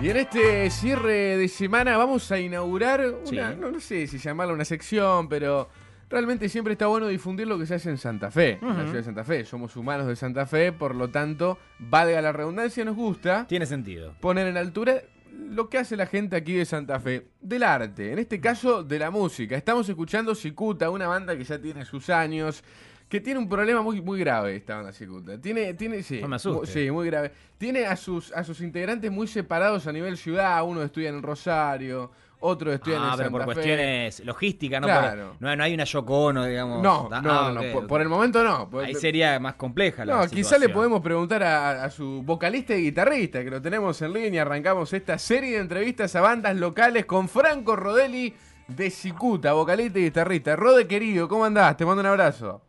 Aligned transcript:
Y 0.00 0.10
en 0.10 0.16
este 0.16 0.70
cierre 0.70 1.36
de 1.36 1.48
semana 1.48 1.96
vamos 1.96 2.30
a 2.30 2.38
inaugurar 2.38 3.00
una, 3.00 3.26
Sí. 3.26 3.36
no, 3.58 3.70
no 3.72 3.80
sé 3.80 4.06
si 4.06 4.18
llamarla 4.18 4.54
una 4.54 4.64
sección, 4.64 5.28
pero 5.28 5.68
realmente 6.08 6.48
siempre 6.48 6.72
está 6.74 6.86
bueno 6.86 7.08
difundir 7.08 7.48
lo 7.48 7.58
que 7.58 7.66
se 7.66 7.74
hace 7.74 7.90
en 7.90 7.98
Santa 7.98 8.30
Fe, 8.30 8.58
en 8.62 8.68
la 8.68 8.82
ciudad 8.84 8.92
de 8.98 9.02
Santa 9.02 9.24
Fe. 9.24 9.44
Somos 9.44 9.76
humanos 9.76 10.06
de 10.06 10.14
Santa 10.14 10.46
Fe, 10.46 10.70
por 10.72 10.94
lo 10.94 11.10
tanto, 11.10 11.58
valga 11.80 12.22
la 12.22 12.30
redundancia, 12.32 12.84
nos 12.84 12.94
gusta 12.94 13.46
Tiene 13.48 13.66
sentido. 13.66 14.14
poner 14.20 14.46
en 14.46 14.56
altura 14.56 15.02
lo 15.50 15.68
que 15.68 15.78
hace 15.78 15.96
la 15.96 16.06
gente 16.06 16.36
aquí 16.36 16.54
de 16.54 16.64
Santa 16.64 17.00
Fe, 17.00 17.26
del 17.40 17.64
arte, 17.64 18.12
en 18.12 18.20
este 18.20 18.40
caso 18.40 18.84
de 18.84 18.98
la 19.00 19.10
música. 19.10 19.56
Estamos 19.56 19.88
escuchando 19.88 20.34
Cicuta, 20.36 20.90
una 20.90 21.08
banda 21.08 21.36
que 21.36 21.42
ya 21.44 21.58
tiene 21.60 21.84
sus 21.84 22.08
años, 22.08 22.62
que 23.08 23.20
tiene 23.20 23.38
un 23.40 23.48
problema 23.48 23.80
muy, 23.82 24.00
muy 24.02 24.18
grave 24.20 24.56
esta 24.56 24.76
banda 24.76 24.92
Cicuta. 24.92 25.40
Tiene, 25.40 25.72
tiene, 25.74 26.02
sí, 26.02 26.20
No 26.20 26.28
me 26.28 26.36
asuste. 26.36 26.60
mu- 26.60 26.66
sí, 26.66 26.90
muy 26.90 27.06
grave. 27.06 27.32
Tiene 27.56 27.86
a 27.86 27.96
sus, 27.96 28.32
a 28.32 28.44
sus 28.44 28.60
integrantes 28.60 29.10
muy 29.10 29.26
separados 29.26 29.86
a 29.86 29.92
nivel 29.92 30.16
ciudad, 30.18 30.62
uno 30.64 30.82
estudia 30.82 31.08
en 31.08 31.16
el 31.16 31.22
Rosario, 31.22 32.10
otro 32.40 32.72
estudia 32.72 32.98
en 32.98 33.02
Ah, 33.02 33.06
el 33.06 33.16
pero 33.16 33.24
Santa 33.30 33.30
por 33.32 33.40
Fe. 33.40 33.54
cuestiones 33.54 34.20
logísticas, 34.24 34.80
¿no? 34.82 34.86
Claro. 34.86 35.32
Por- 35.32 35.42
no, 35.42 35.56
no 35.56 35.64
hay 35.64 35.74
una 35.74 35.84
Yoko 35.84 36.24
Ono, 36.26 36.44
digamos. 36.44 36.82
No, 36.82 37.08
Ah, 37.10 37.20
no, 37.22 37.52
no, 37.52 37.62
por, 37.72 37.86
por 37.86 38.00
el 38.02 38.08
momento 38.08 38.44
no. 38.44 38.68
Por- 38.70 38.84
Ahí 38.84 38.94
sería 38.94 39.40
más 39.40 39.54
compleja 39.54 40.04
la 40.04 40.14
No, 40.14 40.20
quizá 40.22 40.28
situación. 40.36 40.60
le 40.60 40.68
podemos 40.68 41.00
preguntar 41.00 41.42
a, 41.42 41.84
a 41.84 41.90
su 41.90 42.22
vocalista 42.24 42.76
y 42.76 42.82
guitarrista, 42.82 43.42
que 43.42 43.50
lo 43.50 43.60
tenemos 43.62 44.00
en 44.02 44.12
línea. 44.12 44.42
Arrancamos 44.42 44.92
esta 44.92 45.18
serie 45.18 45.52
de 45.54 45.60
entrevistas 45.62 46.14
a 46.14 46.20
bandas 46.20 46.54
locales 46.56 47.06
con 47.06 47.28
Franco 47.28 47.74
Rodelli 47.74 48.34
de 48.68 48.90
Cicuta, 48.90 49.54
vocalista 49.54 49.98
y 49.98 50.02
guitarrista. 50.04 50.54
Rode, 50.54 50.86
querido, 50.86 51.26
¿cómo 51.26 51.44
andás? 51.46 51.76
Te 51.78 51.86
mando 51.86 52.02
un 52.02 52.06
abrazo. 52.06 52.62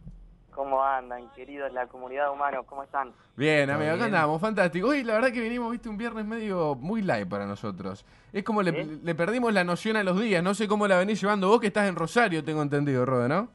¿Cómo 0.59 0.83
andan, 0.83 1.29
queridos 1.37 1.71
la 1.71 1.87
comunidad 1.87 2.33
humana? 2.33 2.61
¿Cómo 2.65 2.83
están? 2.83 3.13
Bien, 3.37 3.67
¿Todo 3.67 3.77
amigo, 3.77 3.93
acá 3.93 4.03
andamos, 4.03 4.41
fantástico. 4.41 4.89
Hoy 4.89 5.05
la 5.05 5.13
verdad 5.13 5.31
que 5.31 5.39
vinimos, 5.39 5.71
viste, 5.71 5.87
un 5.87 5.97
viernes 5.97 6.25
medio 6.25 6.75
muy 6.75 7.01
light 7.01 7.29
para 7.29 7.45
nosotros. 7.45 8.05
Es 8.33 8.43
como 8.43 8.61
le, 8.61 8.71
¿Sí? 8.83 8.99
le 9.01 9.15
perdimos 9.15 9.53
la 9.53 9.63
noción 9.63 9.95
a 9.95 10.03
los 10.03 10.19
días. 10.19 10.43
No 10.43 10.53
sé 10.53 10.67
cómo 10.67 10.85
la 10.85 10.97
venís 10.97 11.21
llevando 11.21 11.47
vos, 11.47 11.61
que 11.61 11.67
estás 11.67 11.87
en 11.87 11.95
Rosario, 11.95 12.43
tengo 12.43 12.61
entendido, 12.61 13.05
Rode, 13.05 13.29
¿no? 13.29 13.47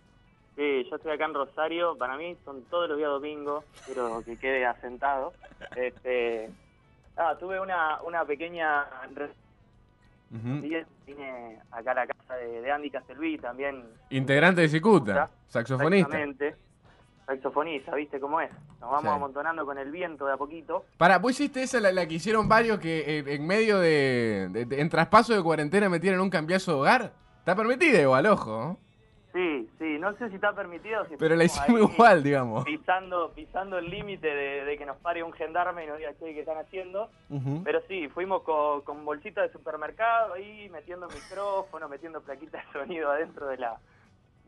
Sí, 0.57 0.87
yo 0.89 0.97
estoy 0.97 1.13
acá 1.13 1.27
en 1.27 1.35
Rosario. 1.35 1.95
Para 1.99 2.17
mí 2.17 2.39
son 2.43 2.63
todos 2.71 2.89
los 2.89 2.97
días 2.97 3.11
domingos. 3.11 3.67
Quiero 3.85 4.23
que 4.25 4.39
quede 4.39 4.65
asentado. 4.65 5.35
Este, 5.77 6.49
ah, 7.19 7.37
tuve 7.39 7.61
una, 7.61 8.01
una 8.01 8.25
pequeña... 8.25 8.87
re- 9.15 9.31
Ujú. 10.35 10.63
Vine 11.07 11.61
acá 11.71 11.91
a 11.91 11.95
la 11.97 12.07
casa 12.07 12.35
de, 12.37 12.63
de 12.63 12.73
Andy 12.73 12.91
Castelví, 12.91 13.37
también 13.37 13.85
Integrante 14.09 14.63
de 14.63 14.69
Cicuta, 14.71 15.29
saxofonista. 15.49 16.19
Exactamente. 16.19 16.57
Saxofonista, 17.27 17.95
¿viste 17.95 18.21
cómo 18.21 18.41
es? 18.41 18.51
Nos 18.81 18.91
vamos 18.91 19.03
Sí. 19.03 19.09
amontonando 19.09 19.65
con 19.65 19.79
el 19.79 19.91
viento 19.91 20.27
de 20.27 20.33
a 20.35 20.37
poquito. 20.37 20.85
Para, 20.99 21.19
vos 21.19 21.33
hiciste 21.33 21.63
esa, 21.63 21.81
la, 21.81 21.91
la 21.93 22.07
que 22.07 22.15
hicieron 22.15 22.49
varios 22.49 22.79
que 22.79 23.19
eh, 23.19 23.25
en 23.27 23.47
medio 23.47 23.79
de, 23.79 24.49
de- 24.51 24.65
de- 24.67 24.81
en 24.81 24.89
traspaso 24.91 25.35
de 25.35 25.43
cuarentena 25.43 25.89
metieron 25.89 26.21
un 26.21 26.31
cambiazo 26.31 26.73
de 26.73 26.79
hogar. 26.81 27.13
Está 27.39 27.55
permitido 27.57 28.01
igual, 28.01 28.27
ojo. 28.27 28.79
Sí, 29.33 29.69
sí, 29.81 29.99
no 29.99 30.17
sé 30.17 30.29
si 30.29 30.37
está 30.37 30.53
permitido. 30.55 31.05
Si 31.07 31.17
Pero 31.17 31.35
la 31.35 31.43
hicimos 31.43 31.69
ahí 31.91 31.95
igual, 31.95 32.23
digamos. 32.23 32.65
Pisando, 32.65 33.33
pisando 33.35 33.79
el 33.79 33.91
límite 33.91 34.29
de, 34.29 34.65
de 34.65 34.79
que 34.79 34.87
nos 34.87 34.97
pare 34.99 35.25
un 35.25 35.33
gendarme 35.33 35.83
y 35.85 35.89
nos 35.89 35.99
diga, 35.99 36.13
che, 36.21 36.33
¿qué 36.35 36.41
están 36.41 36.59
haciendo? 36.59 37.11
Pero 37.65 37.81
sí, 37.89 38.07
fuimos 38.11 38.43
con, 38.43 38.83
con 38.83 39.05
bolsitas 39.05 39.47
de 39.49 39.53
supermercado 39.53 40.35
ahí, 40.35 40.69
metiendo 40.71 41.09
micrófono, 41.09 41.89
metiendo 41.89 42.21
plaquitas 42.21 42.65
de 42.67 42.73
sonido 42.81 43.11
adentro 43.11 43.49
de 43.49 43.57
la 43.59 43.77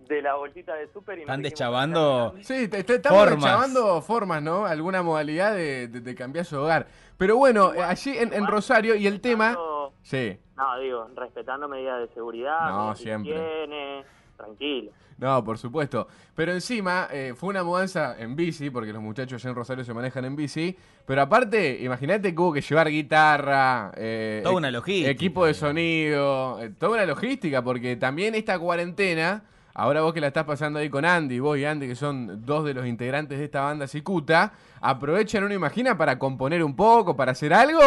de 0.09 0.23
la 0.23 0.35
bolsita 0.35 0.75
de 0.75 0.87
super. 0.93 1.19
Y 1.19 1.23
Están 1.23 1.43
deschavando. 1.43 2.35
Sí, 2.43 2.69
te- 2.69 2.85
te- 2.85 2.95
estamos 2.97 3.19
Formas. 3.19 3.43
rechabando 3.43 4.03
formas, 4.03 4.43
¿no? 4.43 4.65
Alguna 4.67 5.03
modalidad 5.03 5.55
de, 5.55 5.89
de, 5.89 6.01
de 6.01 6.15
cambiazo 6.15 6.57
de 6.57 6.63
hogar. 6.63 6.87
Pero 7.17 7.37
bueno, 7.37 7.73
Igual- 7.73 7.91
allí 7.91 8.17
en, 8.17 8.33
en 8.33 8.47
Rosario 8.47 8.95
y 8.95 9.07
el 9.07 9.21
tema... 9.21 9.57
Sí, 10.03 10.39
No, 10.57 10.79
digo, 10.79 11.09
respetando 11.17 11.67
medidas 11.69 11.99
de 12.07 12.15
seguridad, 12.15 12.69
No, 12.71 12.95
siempre. 12.95 13.33
higiene, 13.33 14.05
tranquilo. 14.37 14.93
no, 15.19 15.43
por 15.43 15.59
supuesto. 15.59 16.07
Pero 16.37 16.53
encima 16.53 17.09
eh, 17.11 17.35
fue 17.35 17.49
una 17.49 17.65
mudanza 17.65 18.15
en 18.17 18.37
bici, 18.37 18.71
porque 18.71 18.93
los 18.93 19.03
muchachos 19.03 19.43
allá 19.43 19.51
en 19.51 19.57
Rosario 19.57 19.85
se 19.85 19.93
manejan 19.93 20.25
en 20.27 20.37
bici. 20.37 20.77
Pero 21.05 21.23
aparte, 21.23 21.79
imagínate 21.83 22.33
que 22.33 22.41
hubo 22.41 22.53
que 22.53 22.61
llevar 22.61 22.89
guitarra, 22.89 23.91
eh, 23.97 24.41
Toda 24.45 24.55
equ- 24.55 24.59
una 24.59 24.71
logística. 24.71 25.11
equipo 25.11 25.47
de 25.47 25.55
sonido, 25.55 26.63
eh, 26.63 26.71
toda 26.79 26.93
una 26.93 27.07
logística, 27.07 27.63
porque 27.65 27.97
también 27.97 28.37
esta 28.37 28.57
cuarentena, 28.61 29.43
ahora 29.79 30.01
vos 30.03 30.13
que 30.15 30.21
la 30.21 30.29
estás 30.29 30.45
pasando 30.45 30.79
ahí 30.79 30.89
con 30.91 31.05
Andy, 31.05 31.39
vos 31.39 31.57
y 31.59 31.65
Andy, 31.65 31.87
que 31.87 31.95
son 31.95 32.45
dos 32.45 32.65
de 32.65 32.75
los 32.75 32.87
integrantes 32.87 33.39
de 33.39 33.45
esta 33.45 33.61
banda 33.63 33.87
Cicuta, 33.87 34.53
aprovechan, 34.81 35.45
uno 35.45 35.55
imagina, 35.55 35.97
para 35.97 36.19
componer 36.19 36.65
un 36.65 36.75
poco, 36.75 37.15
para 37.15 37.33
hacer 37.33 37.53
algo, 37.55 37.81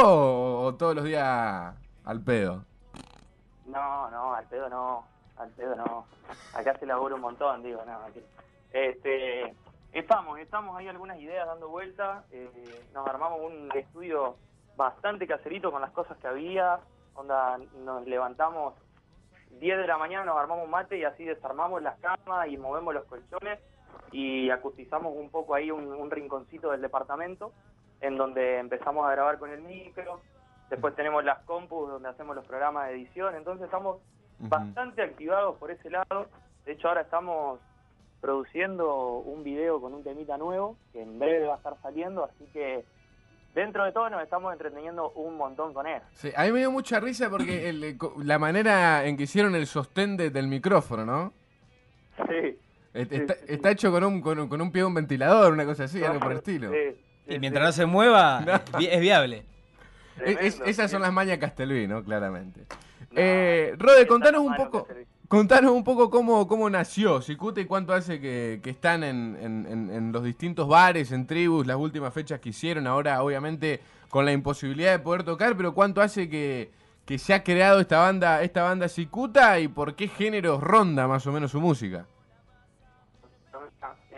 o, 0.64 0.76
todos 0.76 0.96
los 0.96 1.04
días 1.04 1.74
al 2.06 2.22
pedo. 2.22 2.64
No, 3.66 4.10
no, 4.10 4.34
al 4.34 4.46
pedo 4.46 4.70
no, 4.70 5.04
al 5.38 5.50
pedo 5.50 5.76
no. 5.76 6.06
Acá 6.54 6.78
se 6.80 6.86
labura 6.86 7.16
un 7.16 7.22
montón, 7.22 7.62
digo, 7.64 7.82
no. 7.86 7.94
aquí- 8.06 8.24
Este, 8.72 9.56
estamos, 9.94 10.40
estamos 10.40 10.78
ahí 10.78 10.88
algunas 10.88 11.20
ideas 11.20 11.48
dando 11.48 11.70
vuelta. 11.70 12.24
eh, 12.32 12.50
nos 12.94 13.08
armamos 13.08 13.40
un 13.42 13.70
estudio 13.76 14.36
bastante 14.76 15.28
caserito 15.28 15.72
con 15.72 15.82
las 15.82 15.92
cosas 15.92 16.18
que 16.18 16.28
había. 16.28 16.80
Onda, 17.16 17.58
nos 17.84 18.06
levantamos 18.08 18.74
10 19.60 19.78
de 19.78 19.88
la 19.88 19.98
mañana, 19.98 20.26
nos 20.26 20.38
armamos 20.38 20.66
un 20.66 20.72
mate 20.72 20.98
y 20.98 21.04
así 21.04 21.24
desarmamos 21.24 21.82
las 21.82 22.00
camas 22.00 22.48
y 22.48 22.58
movemos 22.58 22.94
los 22.94 23.06
colchones 23.06 23.60
y 24.12 24.50
acustizamos 24.50 25.16
un 25.16 25.30
poco 25.30 25.56
ahí 25.56 25.72
un, 25.72 25.92
un 25.92 26.12
rinconcito 26.12 26.72
del 26.72 26.82
departamento 26.82 27.52
en 28.02 28.18
donde 28.18 28.60
empezamos 28.60 29.06
a 29.06 29.12
grabar 29.12 29.40
con 29.40 29.52
el 29.52 29.62
micro. 29.62 30.22
Después 30.70 30.96
tenemos 30.96 31.24
las 31.24 31.40
compus 31.40 31.90
donde 31.90 32.10
hacemos 32.10 32.36
los 32.36 32.46
programas 32.46 32.88
de 32.88 32.96
edición. 32.96 33.36
Entonces 33.36 33.66
estamos 33.66 33.98
bastante 34.40 35.02
activados 35.02 35.58
por 35.58 35.72
ese 35.72 35.90
lado. 35.90 36.28
De 36.66 36.74
hecho, 36.74 36.88
ahora 36.88 37.02
estamos 37.02 37.60
produciendo 38.22 39.18
un 39.20 39.44
video 39.44 39.82
con 39.82 39.94
un 39.94 40.04
temita 40.04 40.38
nuevo 40.38 40.78
que 40.92 41.02
en 41.02 41.20
breve 41.20 41.48
va 41.48 41.56
a 41.56 41.58
estar 41.58 41.76
saliendo. 41.82 42.24
Así 42.24 42.46
que 42.54 42.86
dentro 43.56 43.84
de 43.86 43.92
todo 43.92 44.10
nos 44.10 44.22
estamos 44.24 44.52
entreteniendo 44.54 45.12
un 45.12 45.36
montón 45.38 45.74
con 45.74 45.88
él. 45.88 46.02
Sí, 46.14 46.32
a 46.36 46.44
mí 46.46 46.52
me 46.52 46.60
dio 46.60 46.72
mucha 46.72 47.00
risa 47.00 47.30
porque 47.30 47.70
el- 47.70 47.84
eh, 47.84 47.98
co- 47.98 48.16
la 48.24 48.40
manera 48.40 49.06
en 49.06 49.18
que 49.18 49.24
hicieron 49.24 49.56
el 49.56 49.68
sostén 49.68 50.18
de- 50.18 50.30
del 50.30 50.48
micrófono, 50.48 51.06
¿no? 51.06 51.34
Sí. 52.28 52.58
Está, 52.94 53.34
sí, 53.36 53.40
sí. 53.46 53.54
está 53.54 53.72
hecho 53.72 53.92
con 53.92 54.04
un, 54.04 54.22
con, 54.22 54.40
un, 54.40 54.50
con 54.50 54.62
un 54.62 54.72
pie 54.72 54.82
de 54.82 54.86
un 54.88 54.94
ventilador, 54.96 55.54
una 55.54 55.66
cosa 55.66 55.84
así, 55.86 56.04
algo 56.04 56.20
por 56.20 56.32
el 56.32 56.38
estilo. 56.40 56.72
Sí, 56.72 56.78
sí, 57.28 57.36
Y 57.36 57.40
mientras 57.40 57.64
no 57.66 57.72
se 57.72 57.86
mueva, 57.86 58.42
No. 58.46 58.56
es 58.56 58.62
vi- 58.78 58.88
es 58.88 59.00
viable. 59.00 59.46
Es- 60.26 60.60
esas 60.66 60.90
son 60.92 61.02
las 61.02 61.14
mañas 61.14 61.38
Castelví, 61.38 61.88
¿no? 61.88 62.04
Claramente. 62.04 62.62
No, 63.12 63.16
eh, 63.16 63.74
Rode, 63.78 64.06
contanos 64.08 64.42
un 64.42 64.54
poco, 64.56 64.88
contanos 65.30 65.72
un 65.72 65.84
poco 65.86 66.10
cómo, 66.10 66.46
cómo 66.48 66.70
nació 66.70 67.22
Cicuta 67.22 67.62
y 67.62 67.66
cuánto 67.66 67.94
hace 67.94 68.20
que, 68.20 68.60
que 68.62 68.72
están 68.72 69.04
en, 69.06 69.38
en- 69.40 69.90
en- 69.92 70.12
los 70.12 70.24
distintos 70.24 70.68
bares, 70.68 71.12
en 71.14 71.26
tribus, 71.28 71.66
las 71.68 71.78
últimas 71.78 72.14
fechas 72.14 72.40
que 72.42 72.50
hicieron, 72.50 72.88
ahora 72.88 73.24
obviamente 73.24 73.80
con 74.10 74.26
la 74.26 74.32
imposibilidad 74.34 74.92
de 74.92 75.00
poder 75.00 75.24
tocar, 75.24 75.56
pero 75.56 75.74
cuánto 75.74 76.02
hace 76.02 76.28
que, 76.30 76.72
que 77.06 77.18
se 77.20 77.34
ha 77.34 77.44
creado 77.44 77.80
esta 77.80 78.00
banda, 78.00 78.42
esta 78.42 78.64
banda 78.64 78.90
Cicuta 78.90 79.60
y 79.60 79.68
por 79.68 79.96
qué 79.96 80.08
géneros 80.08 80.62
ronda 80.62 81.08
más 81.08 81.26
o 81.28 81.32
menos 81.32 81.52
su 81.52 81.62
música. 81.62 82.06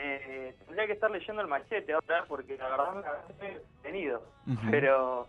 Eh, 0.04 0.56
tendría 0.66 0.88
que 0.88 0.94
estar 0.94 1.12
leyendo 1.12 1.42
el 1.42 1.48
machete 1.48 1.94
ahora 1.94 2.26
porque 2.28 2.58
la 2.58 2.70
verdad 2.70 2.94
me 2.96 3.46
había 3.48 3.60
tenido. 3.84 4.24
Ujú. 4.48 4.68
Pero, 4.72 5.28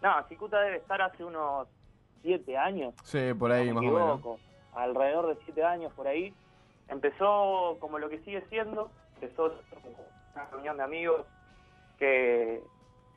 no, 0.00 0.28
Cicuta 0.28 0.60
debe 0.60 0.76
estar 0.78 1.02
hace 1.02 1.24
unos 1.24 1.68
siete 2.22 2.56
años. 2.56 2.94
Sí, 3.04 3.34
por 3.38 3.52
ahí 3.52 3.68
no 3.68 3.74
más 3.74 3.84
o 3.84 3.94
menos. 4.24 4.40
Alrededor 4.74 5.34
de 5.34 5.42
siete 5.44 5.64
años 5.64 5.92
por 5.94 6.06
ahí. 6.06 6.32
Empezó 6.88 7.76
como 7.80 7.98
lo 7.98 8.08
que 8.08 8.18
sigue 8.20 8.44
siendo, 8.48 8.90
empezó 9.14 9.52
una 10.34 10.44
reunión 10.50 10.76
de 10.76 10.82
amigos 10.82 11.26
que 11.98 12.62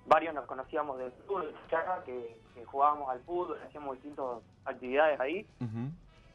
varios 0.05 0.33
nos 0.33 0.45
conocíamos 0.45 0.99
del 0.99 1.11
fútbol, 1.11 1.47
de 1.47 1.69
Chaca, 1.69 2.03
que, 2.05 2.35
que 2.53 2.65
jugábamos 2.65 3.09
al 3.09 3.19
fútbol, 3.21 3.57
hacíamos 3.65 3.95
distintas 3.95 4.25
actividades 4.65 5.19
ahí, 5.19 5.45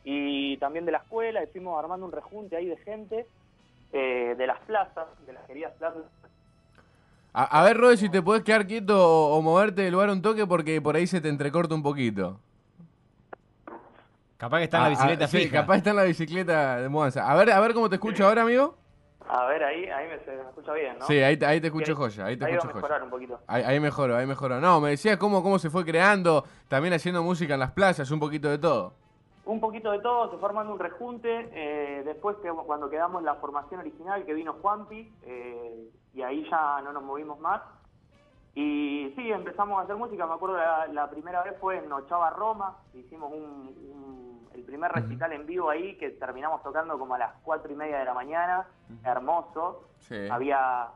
y 0.04 0.56
también 0.56 0.86
de 0.86 0.92
la 0.92 0.98
escuela, 0.98 1.42
y 1.42 1.46
fuimos 1.48 1.78
armando 1.78 2.06
un 2.06 2.12
rejunte 2.12 2.56
ahí 2.56 2.66
de 2.66 2.76
gente, 2.78 3.26
eh, 3.92 4.34
de 4.36 4.46
las 4.46 4.58
plazas, 4.60 5.06
de 5.26 5.32
las 5.32 5.44
queridas 5.46 5.72
plazas. 5.74 6.02
A, 7.34 7.60
a 7.60 7.64
ver, 7.64 7.76
Rode, 7.76 7.98
si 7.98 8.08
te 8.08 8.22
puedes 8.22 8.42
quedar 8.42 8.66
quieto 8.66 8.98
o, 8.98 9.36
o 9.36 9.42
moverte 9.42 9.82
del 9.82 9.92
lugar 9.92 10.08
un 10.10 10.22
toque 10.22 10.46
porque 10.46 10.80
por 10.80 10.96
ahí 10.96 11.06
se 11.06 11.20
te 11.20 11.28
entrecorta 11.28 11.74
un 11.74 11.82
poquito. 11.82 12.40
Capaz 14.38 14.58
que 14.58 14.64
está 14.64 14.76
en 14.78 14.82
la 14.84 14.86
Ah, 14.86 14.90
bicicleta 14.90 15.24
ah, 15.24 15.28
sí, 15.28 15.38
fija. 15.38 15.60
capaz 15.60 15.76
está 15.76 15.90
en 15.90 15.96
la 15.96 16.04
bicicleta 16.04 16.76
de 16.78 16.88
mudanza. 16.88 17.30
A 17.30 17.34
ver, 17.36 17.50
a 17.50 17.60
ver 17.60 17.74
cómo 17.74 17.88
te 17.90 17.96
escucho 17.96 18.26
ahora, 18.26 18.42
amigo. 18.42 18.76
A 19.28 19.44
ver, 19.46 19.62
ahí, 19.62 19.84
ahí 19.86 20.08
me, 20.08 20.18
se 20.24 20.30
me 20.36 20.42
escucha 20.42 20.72
bien, 20.72 20.98
¿no? 20.98 21.04
Sí, 21.06 21.18
ahí, 21.22 21.36
te- 21.36 21.44
ahí 21.44 21.60
te 21.60 21.66
escucho 21.66 21.92
ahí- 21.92 21.96
joya, 21.96 22.24
ahí 22.24 22.36
te 22.38 22.46
ahí 22.46 22.52
escucho 22.54 22.74
mejorar 22.74 23.00
joya. 23.00 23.04
un 23.04 23.10
poquito. 23.10 23.40
Ahí, 23.46 23.62
ahí 23.64 23.78
mejoró, 23.80 24.16
ahí 24.16 24.26
mejoró. 24.26 24.58
No, 24.60 24.80
me 24.80 24.90
decías 24.90 25.18
cómo, 25.18 25.42
cómo 25.42 25.58
se 25.58 25.68
fue 25.68 25.84
creando, 25.84 26.44
también 26.68 26.94
haciendo 26.94 27.22
música 27.22 27.52
en 27.54 27.60
las 27.60 27.72
plazas, 27.72 28.10
un 28.10 28.20
poquito 28.20 28.48
de 28.48 28.56
todo. 28.58 28.94
Un 29.44 29.60
poquito 29.60 29.90
de 29.90 29.98
todo, 30.00 30.30
se 30.30 30.38
fue 30.38 30.48
armando 30.48 30.72
un 30.72 30.78
rejunte. 30.78 31.48
eh, 31.52 32.02
después, 32.06 32.36
que, 32.42 32.48
cuando 32.50 32.88
quedamos 32.88 33.18
en 33.20 33.26
la 33.26 33.34
formación 33.34 33.80
original, 33.80 34.24
que 34.24 34.32
vino 34.34 34.54
Juanpi, 34.62 35.12
eh, 35.24 35.90
y 36.14 36.22
ahí 36.22 36.46
ya 36.50 36.80
no 36.82 36.92
nos 36.92 37.02
movimos 37.02 37.38
más. 37.40 37.60
Y 38.54 39.12
sí, 39.16 39.30
empezamos 39.30 39.78
a 39.78 39.82
hacer 39.82 39.96
música. 39.96 40.26
Me 40.26 40.34
acuerdo 40.34 40.56
la, 40.56 40.86
la 40.88 41.10
primera 41.10 41.42
vez 41.42 41.54
fue 41.60 41.78
en 41.78 41.92
Ochava 41.92 42.30
Roma. 42.30 42.76
Hicimos 42.94 43.30
un, 43.32 43.40
un- 43.40 44.27
el 44.54 44.62
primer 44.62 44.90
recital 44.92 45.32
en 45.32 45.46
vivo 45.46 45.70
ahí 45.70 45.96
que 45.96 46.10
terminamos 46.10 46.62
tocando 46.62 46.98
como 46.98 47.14
a 47.14 47.18
las 47.18 47.32
cuatro 47.42 47.72
y 47.72 47.76
media 47.76 47.98
de 47.98 48.04
la 48.04 48.14
mañana. 48.14 48.66
Hermoso. 49.04 49.88
Sí. 49.98 50.28
Había 50.30 50.88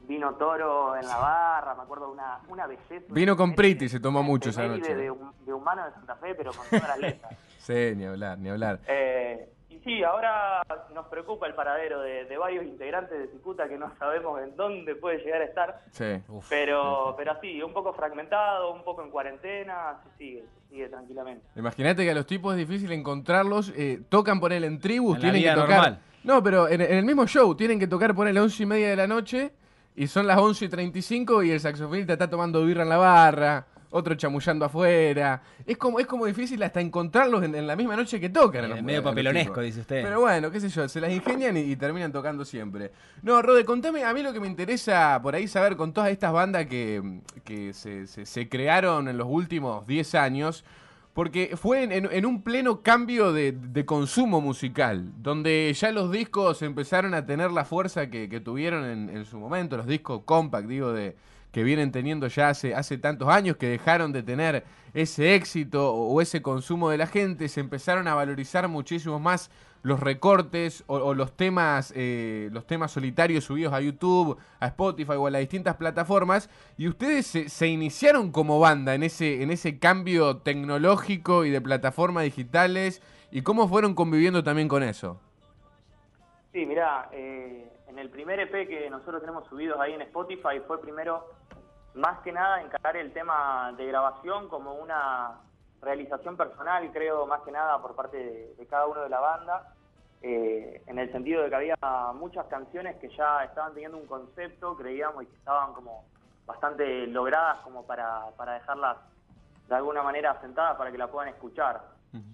vino 0.00 0.34
toro 0.34 0.96
en 0.96 1.06
la 1.06 1.16
barra. 1.16 1.74
Me 1.74 1.82
acuerdo 1.82 2.10
una, 2.10 2.38
una 2.48 2.66
belleza. 2.66 3.06
Vino 3.10 3.36
con 3.36 3.54
Priti, 3.54 3.88
se 3.88 4.00
tomó 4.00 4.22
mucho 4.22 4.50
esa 4.50 4.66
noche. 4.66 4.94
De, 4.94 5.10
hum- 5.10 5.32
de 5.44 5.52
humano 5.52 5.84
de 5.84 5.92
Santa 5.92 6.16
Fe, 6.16 6.34
pero 6.34 6.52
con 6.52 6.66
todas 6.68 6.88
las 6.88 6.98
letras. 6.98 7.36
Sí, 7.58 7.92
ni 7.96 8.06
hablar, 8.06 8.38
ni 8.38 8.48
hablar. 8.48 8.80
Eh, 8.86 9.52
y 9.80 9.84
sí, 9.84 10.02
ahora 10.02 10.62
nos 10.94 11.06
preocupa 11.06 11.46
el 11.46 11.54
paradero 11.54 12.00
de, 12.00 12.24
de 12.24 12.36
varios 12.38 12.64
integrantes 12.64 13.18
de 13.18 13.28
Cicuta 13.28 13.68
que 13.68 13.78
no 13.78 13.92
sabemos 13.98 14.40
en 14.42 14.56
dónde 14.56 14.94
puede 14.94 15.18
llegar 15.18 15.42
a 15.42 15.44
estar. 15.44 15.80
Sí. 15.90 16.20
Uf. 16.28 16.46
Pero, 16.48 17.14
pero 17.16 17.32
así, 17.32 17.62
un 17.62 17.72
poco 17.72 17.92
fragmentado, 17.92 18.72
un 18.72 18.82
poco 18.84 19.02
en 19.02 19.10
cuarentena, 19.10 19.98
se 20.04 20.18
sigue, 20.18 20.42
se 20.42 20.68
sigue 20.70 20.88
tranquilamente. 20.88 21.44
Imagínate 21.56 22.04
que 22.04 22.10
a 22.10 22.14
los 22.14 22.26
tipos 22.26 22.52
es 22.56 22.58
difícil 22.66 22.92
encontrarlos. 22.92 23.72
eh, 23.76 24.00
tocan 24.08 24.40
por 24.40 24.52
él 24.52 24.64
en 24.64 24.78
tribus, 24.80 25.16
En 25.16 25.22
la 25.22 25.32
tienen 25.32 25.42
que 25.42 25.60
tocar. 25.60 25.76
normal. 25.76 25.98
No, 26.24 26.42
pero 26.42 26.68
en, 26.68 26.80
en 26.80 26.92
el 26.98 27.04
mismo 27.04 27.26
show 27.26 27.54
tienen 27.54 27.78
que 27.78 27.86
tocar 27.86 28.14
por 28.14 28.26
él 28.28 28.36
a 28.36 28.42
11 28.42 28.62
y 28.62 28.66
media 28.66 28.90
de 28.90 28.96
la 28.96 29.06
noche 29.06 29.52
y 29.96 30.06
son 30.06 30.26
las 30.26 30.38
11 30.38 30.64
y 30.64 30.68
35 30.68 31.42
y 31.44 31.50
el 31.52 31.60
saxofonista 31.60 32.12
está 32.14 32.28
tomando 32.28 32.64
birra 32.64 32.82
en 32.82 32.88
la 32.88 32.96
barra, 32.98 33.66
otro 33.90 34.14
chamullando 34.14 34.64
afuera. 34.64 35.42
Es 35.66 35.76
como, 35.78 35.98
es 36.00 36.06
como 36.06 36.26
difícil 36.26 36.62
hasta 36.62 36.80
encontrarlos 36.80 37.42
en, 37.42 37.54
en 37.54 37.66
la 37.66 37.74
misma 37.76 37.96
noche 37.96 38.20
que 38.20 38.28
tocan. 38.28 38.64
Eh, 38.64 38.68
los- 38.68 38.82
medio 38.82 39.02
papelonesco, 39.02 39.60
dice 39.60 39.80
usted. 39.80 40.02
Pero 40.02 40.20
bueno, 40.20 40.50
qué 40.50 40.60
sé 40.60 40.68
yo, 40.68 40.88
se 40.88 41.00
las 41.00 41.10
ingenian 41.12 41.56
y, 41.56 41.60
y 41.60 41.76
terminan 41.76 42.12
tocando 42.12 42.44
siempre. 42.44 42.90
No, 43.22 43.40
Rode, 43.42 43.64
contame, 43.64 44.04
a 44.04 44.12
mí 44.12 44.22
lo 44.22 44.32
que 44.32 44.40
me 44.40 44.46
interesa 44.46 45.18
por 45.22 45.34
ahí 45.34 45.48
saber 45.48 45.76
con 45.76 45.92
todas 45.92 46.10
estas 46.10 46.32
bandas 46.32 46.66
que, 46.66 47.20
que 47.44 47.72
se, 47.72 48.06
se- 48.06 48.26
se 48.26 48.48
crearon 48.48 49.08
en 49.08 49.16
los 49.16 49.26
últimos 49.30 49.86
10 49.86 50.14
años, 50.16 50.64
porque 51.14 51.56
fue 51.56 51.82
en, 51.82 51.90
en- 51.92 52.08
en 52.12 52.26
un 52.26 52.42
pleno 52.42 52.82
cambio 52.82 53.32
de, 53.32 53.52
de 53.52 53.84
consumo 53.84 54.40
musical, 54.40 55.10
donde 55.16 55.72
ya 55.74 55.90
los 55.90 56.12
discos 56.12 56.62
empezaron 56.62 57.14
a 57.14 57.26
tener 57.26 57.50
la 57.50 57.64
fuerza 57.64 58.08
que, 58.10 58.28
que 58.28 58.38
tuvieron 58.40 58.84
en, 58.84 59.08
en 59.10 59.24
su 59.24 59.38
momento, 59.38 59.76
los 59.76 59.86
discos 59.86 60.22
compact, 60.24 60.68
digo, 60.68 60.92
de 60.92 61.16
que 61.52 61.62
vienen 61.62 61.92
teniendo 61.92 62.26
ya 62.28 62.50
hace, 62.50 62.74
hace 62.74 62.98
tantos 62.98 63.28
años, 63.28 63.56
que 63.56 63.68
dejaron 63.68 64.12
de 64.12 64.22
tener 64.22 64.64
ese 64.94 65.34
éxito 65.34 65.92
o, 65.94 66.20
ese 66.20 66.42
consumo 66.42 66.90
de 66.90 66.98
la 66.98 67.06
gente, 67.06 67.48
se 67.48 67.60
empezaron 67.60 68.08
a 68.08 68.14
valorizar 68.14 68.68
muchísimo 68.68 69.18
más 69.18 69.50
los 69.82 70.00
recortes 70.00 70.82
o, 70.88 70.96
o 70.96 71.14
los 71.14 71.36
temas 71.36 71.92
eh, 71.94 72.48
los 72.50 72.66
temas 72.66 72.90
solitarios 72.90 73.44
subidos 73.44 73.72
a 73.72 73.80
YouTube, 73.80 74.36
a 74.58 74.66
Spotify 74.66 75.12
o 75.12 75.28
a 75.28 75.30
las 75.30 75.40
distintas 75.40 75.76
plataformas 75.76 76.50
y 76.76 76.88
ustedes 76.88 77.28
se, 77.28 77.48
se 77.48 77.68
iniciaron 77.68 78.32
como 78.32 78.58
banda 78.58 78.96
en 78.96 79.04
ese 79.04 79.40
en 79.42 79.52
ese 79.52 79.78
cambio 79.78 80.38
tecnológico 80.38 81.44
y 81.44 81.50
de 81.50 81.60
plataformas 81.60 82.24
digitales 82.24 83.00
y 83.30 83.42
cómo 83.42 83.68
fueron 83.68 83.94
conviviendo 83.94 84.42
también 84.42 84.66
con 84.66 84.82
eso. 84.82 85.20
Sí, 86.52 86.64
mirá, 86.66 87.08
eh, 87.12 87.70
en 87.88 87.98
el 87.98 88.10
primer 88.10 88.40
EP 88.40 88.68
que 88.68 88.88
nosotros 88.90 89.20
tenemos 89.20 89.46
subidos 89.48 89.78
ahí 89.80 89.92
en 89.92 90.02
Spotify 90.02 90.60
fue 90.66 90.80
primero, 90.80 91.26
más 91.98 92.20
que 92.20 92.32
nada, 92.32 92.62
encarar 92.62 92.96
el 92.96 93.12
tema 93.12 93.72
de 93.76 93.86
grabación 93.86 94.48
como 94.48 94.74
una 94.74 95.40
realización 95.82 96.36
personal, 96.36 96.90
creo, 96.92 97.26
más 97.26 97.42
que 97.42 97.52
nada 97.52 97.80
por 97.82 97.94
parte 97.94 98.16
de, 98.16 98.54
de 98.54 98.66
cada 98.66 98.86
uno 98.86 99.02
de 99.02 99.08
la 99.08 99.20
banda, 99.20 99.74
eh, 100.22 100.82
en 100.86 100.98
el 100.98 101.10
sentido 101.12 101.42
de 101.42 101.48
que 101.48 101.54
había 101.54 101.76
muchas 102.14 102.46
canciones 102.46 102.96
que 102.96 103.08
ya 103.10 103.44
estaban 103.44 103.72
teniendo 103.74 103.98
un 103.98 104.06
concepto, 104.06 104.76
creíamos, 104.76 105.24
y 105.24 105.26
que 105.26 105.36
estaban 105.36 105.74
como 105.74 106.04
bastante 106.46 107.06
logradas 107.08 107.58
como 107.58 107.86
para, 107.86 108.26
para 108.36 108.54
dejarlas 108.54 108.96
de 109.68 109.74
alguna 109.74 110.02
manera 110.02 110.32
asentadas 110.32 110.76
para 110.76 110.90
que 110.90 110.98
la 110.98 111.08
puedan 111.08 111.28
escuchar. 111.28 111.82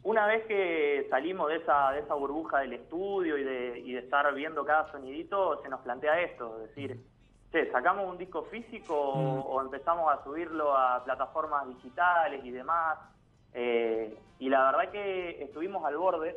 Una 0.04 0.26
vez 0.26 0.46
que 0.46 1.08
salimos 1.10 1.48
de 1.48 1.56
esa, 1.56 1.90
de 1.90 2.00
esa 2.00 2.14
burbuja 2.14 2.60
del 2.60 2.74
estudio 2.74 3.36
y 3.36 3.42
de, 3.42 3.78
y 3.80 3.92
de 3.92 3.98
estar 3.98 4.32
viendo 4.32 4.64
cada 4.64 4.90
sonidito, 4.92 5.60
se 5.62 5.68
nos 5.68 5.80
plantea 5.80 6.20
esto, 6.20 6.60
es 6.60 6.68
decir, 6.68 7.04
che, 7.54 7.70
¿sacamos 7.70 8.08
un 8.08 8.18
disco 8.18 8.42
físico 8.50 8.98
o, 8.98 9.40
o 9.40 9.60
empezamos 9.62 10.12
a 10.12 10.24
subirlo 10.24 10.76
a 10.76 11.04
plataformas 11.04 11.68
digitales 11.68 12.44
y 12.44 12.50
demás? 12.50 12.98
Eh, 13.52 14.18
y 14.40 14.48
la 14.48 14.72
verdad 14.72 14.90
que 14.90 15.40
estuvimos 15.40 15.84
al 15.84 15.96
borde 15.96 16.36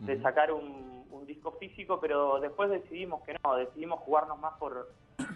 de 0.00 0.20
sacar 0.20 0.52
un, 0.52 1.06
un 1.10 1.24
disco 1.24 1.52
físico, 1.52 1.98
pero 1.98 2.40
después 2.40 2.68
decidimos 2.68 3.22
que 3.22 3.34
no, 3.42 3.56
decidimos 3.56 4.00
jugarnos 4.00 4.38
más 4.38 4.52
por, 4.58 4.90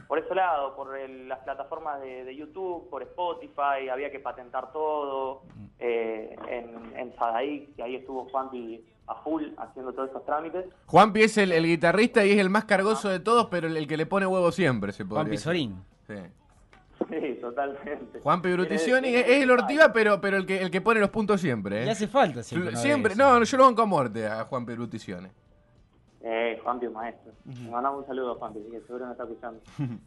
por 0.09 0.19
ese 0.19 0.35
lado, 0.35 0.75
por 0.77 0.97
el- 0.97 1.29
las 1.29 1.41
plataformas 1.41 2.01
de, 2.01 2.25
de 2.25 2.37
YouTube, 2.37 2.89
por 2.91 3.03
Spotify, 3.03 3.89
había 3.93 4.11
que 4.11 4.21
patentar 4.21 4.73
todo, 4.73 5.43
eh, 5.79 6.37
en, 6.49 6.97
en 6.97 7.17
Sadaik, 7.17 7.75
que 7.77 7.83
ahí 7.83 7.97
estuvo 7.97 8.25
Juanpi 8.31 8.85
a 9.07 9.15
full 9.17 9.43
haciendo 9.59 9.93
todos 9.93 10.11
esos 10.11 10.25
trámites. 10.25 10.65
Juanpi 10.87 11.23
es 11.23 11.37
el, 11.39 11.53
el 11.53 11.67
guitarrista 11.67 12.25
y 12.25 12.33
es 12.33 12.39
el 12.39 12.49
más 12.51 12.65
cargoso 12.65 13.09
de 13.09 13.21
todos, 13.21 13.47
pero 13.51 13.67
el, 13.67 13.77
el 13.77 13.87
que 13.87 13.97
le 13.97 14.07
pone 14.07 14.27
huevo 14.27 14.51
siempre, 14.53 14.93
se 14.93 15.05
podría 15.05 15.23
Juan 15.25 15.31
decir. 15.31 15.39
Pizorín. 15.53 15.85
Sí. 16.07 16.15
Sí, 17.11 17.39
totalmente. 17.41 18.21
Juanpi 18.21 18.53
Bruticioni 18.53 19.09
es, 19.09 19.27
es 19.29 19.43
el 19.43 19.51
Ortiva, 19.51 19.93
pero, 19.93 20.21
pero 20.23 20.37
el 20.39 20.47
que 20.47 20.63
el 20.63 20.71
que 20.71 20.81
pone 20.81 21.01
los 21.01 21.11
puntos 21.11 21.39
siempre. 21.41 21.83
¿eh? 21.83 21.85
Le 21.85 21.91
hace 21.91 22.07
falta 22.09 22.43
siempre. 22.43 22.75
Siempre, 22.77 23.13
una 23.15 23.25
vez. 23.33 23.41
no, 23.41 23.45
yo 23.45 23.57
lo 23.59 23.65
banco 23.65 23.83
a 23.83 23.85
muerte 23.87 24.27
a 24.27 24.45
Juan 24.45 24.65
Bruticione. 24.65 25.31
Eh, 26.27 26.59
Juanpi 26.65 26.87
es 26.87 26.93
maestro. 26.93 27.33
Le 27.45 27.71
mandamos 27.71 28.01
un 28.01 28.07
saludo 28.07 28.33
a 28.33 28.35
Juanpi, 28.37 28.61
que 28.71 28.81
seguro 28.81 29.05
nos 29.05 29.13
está 29.13 29.25
escuchando. 29.25 29.61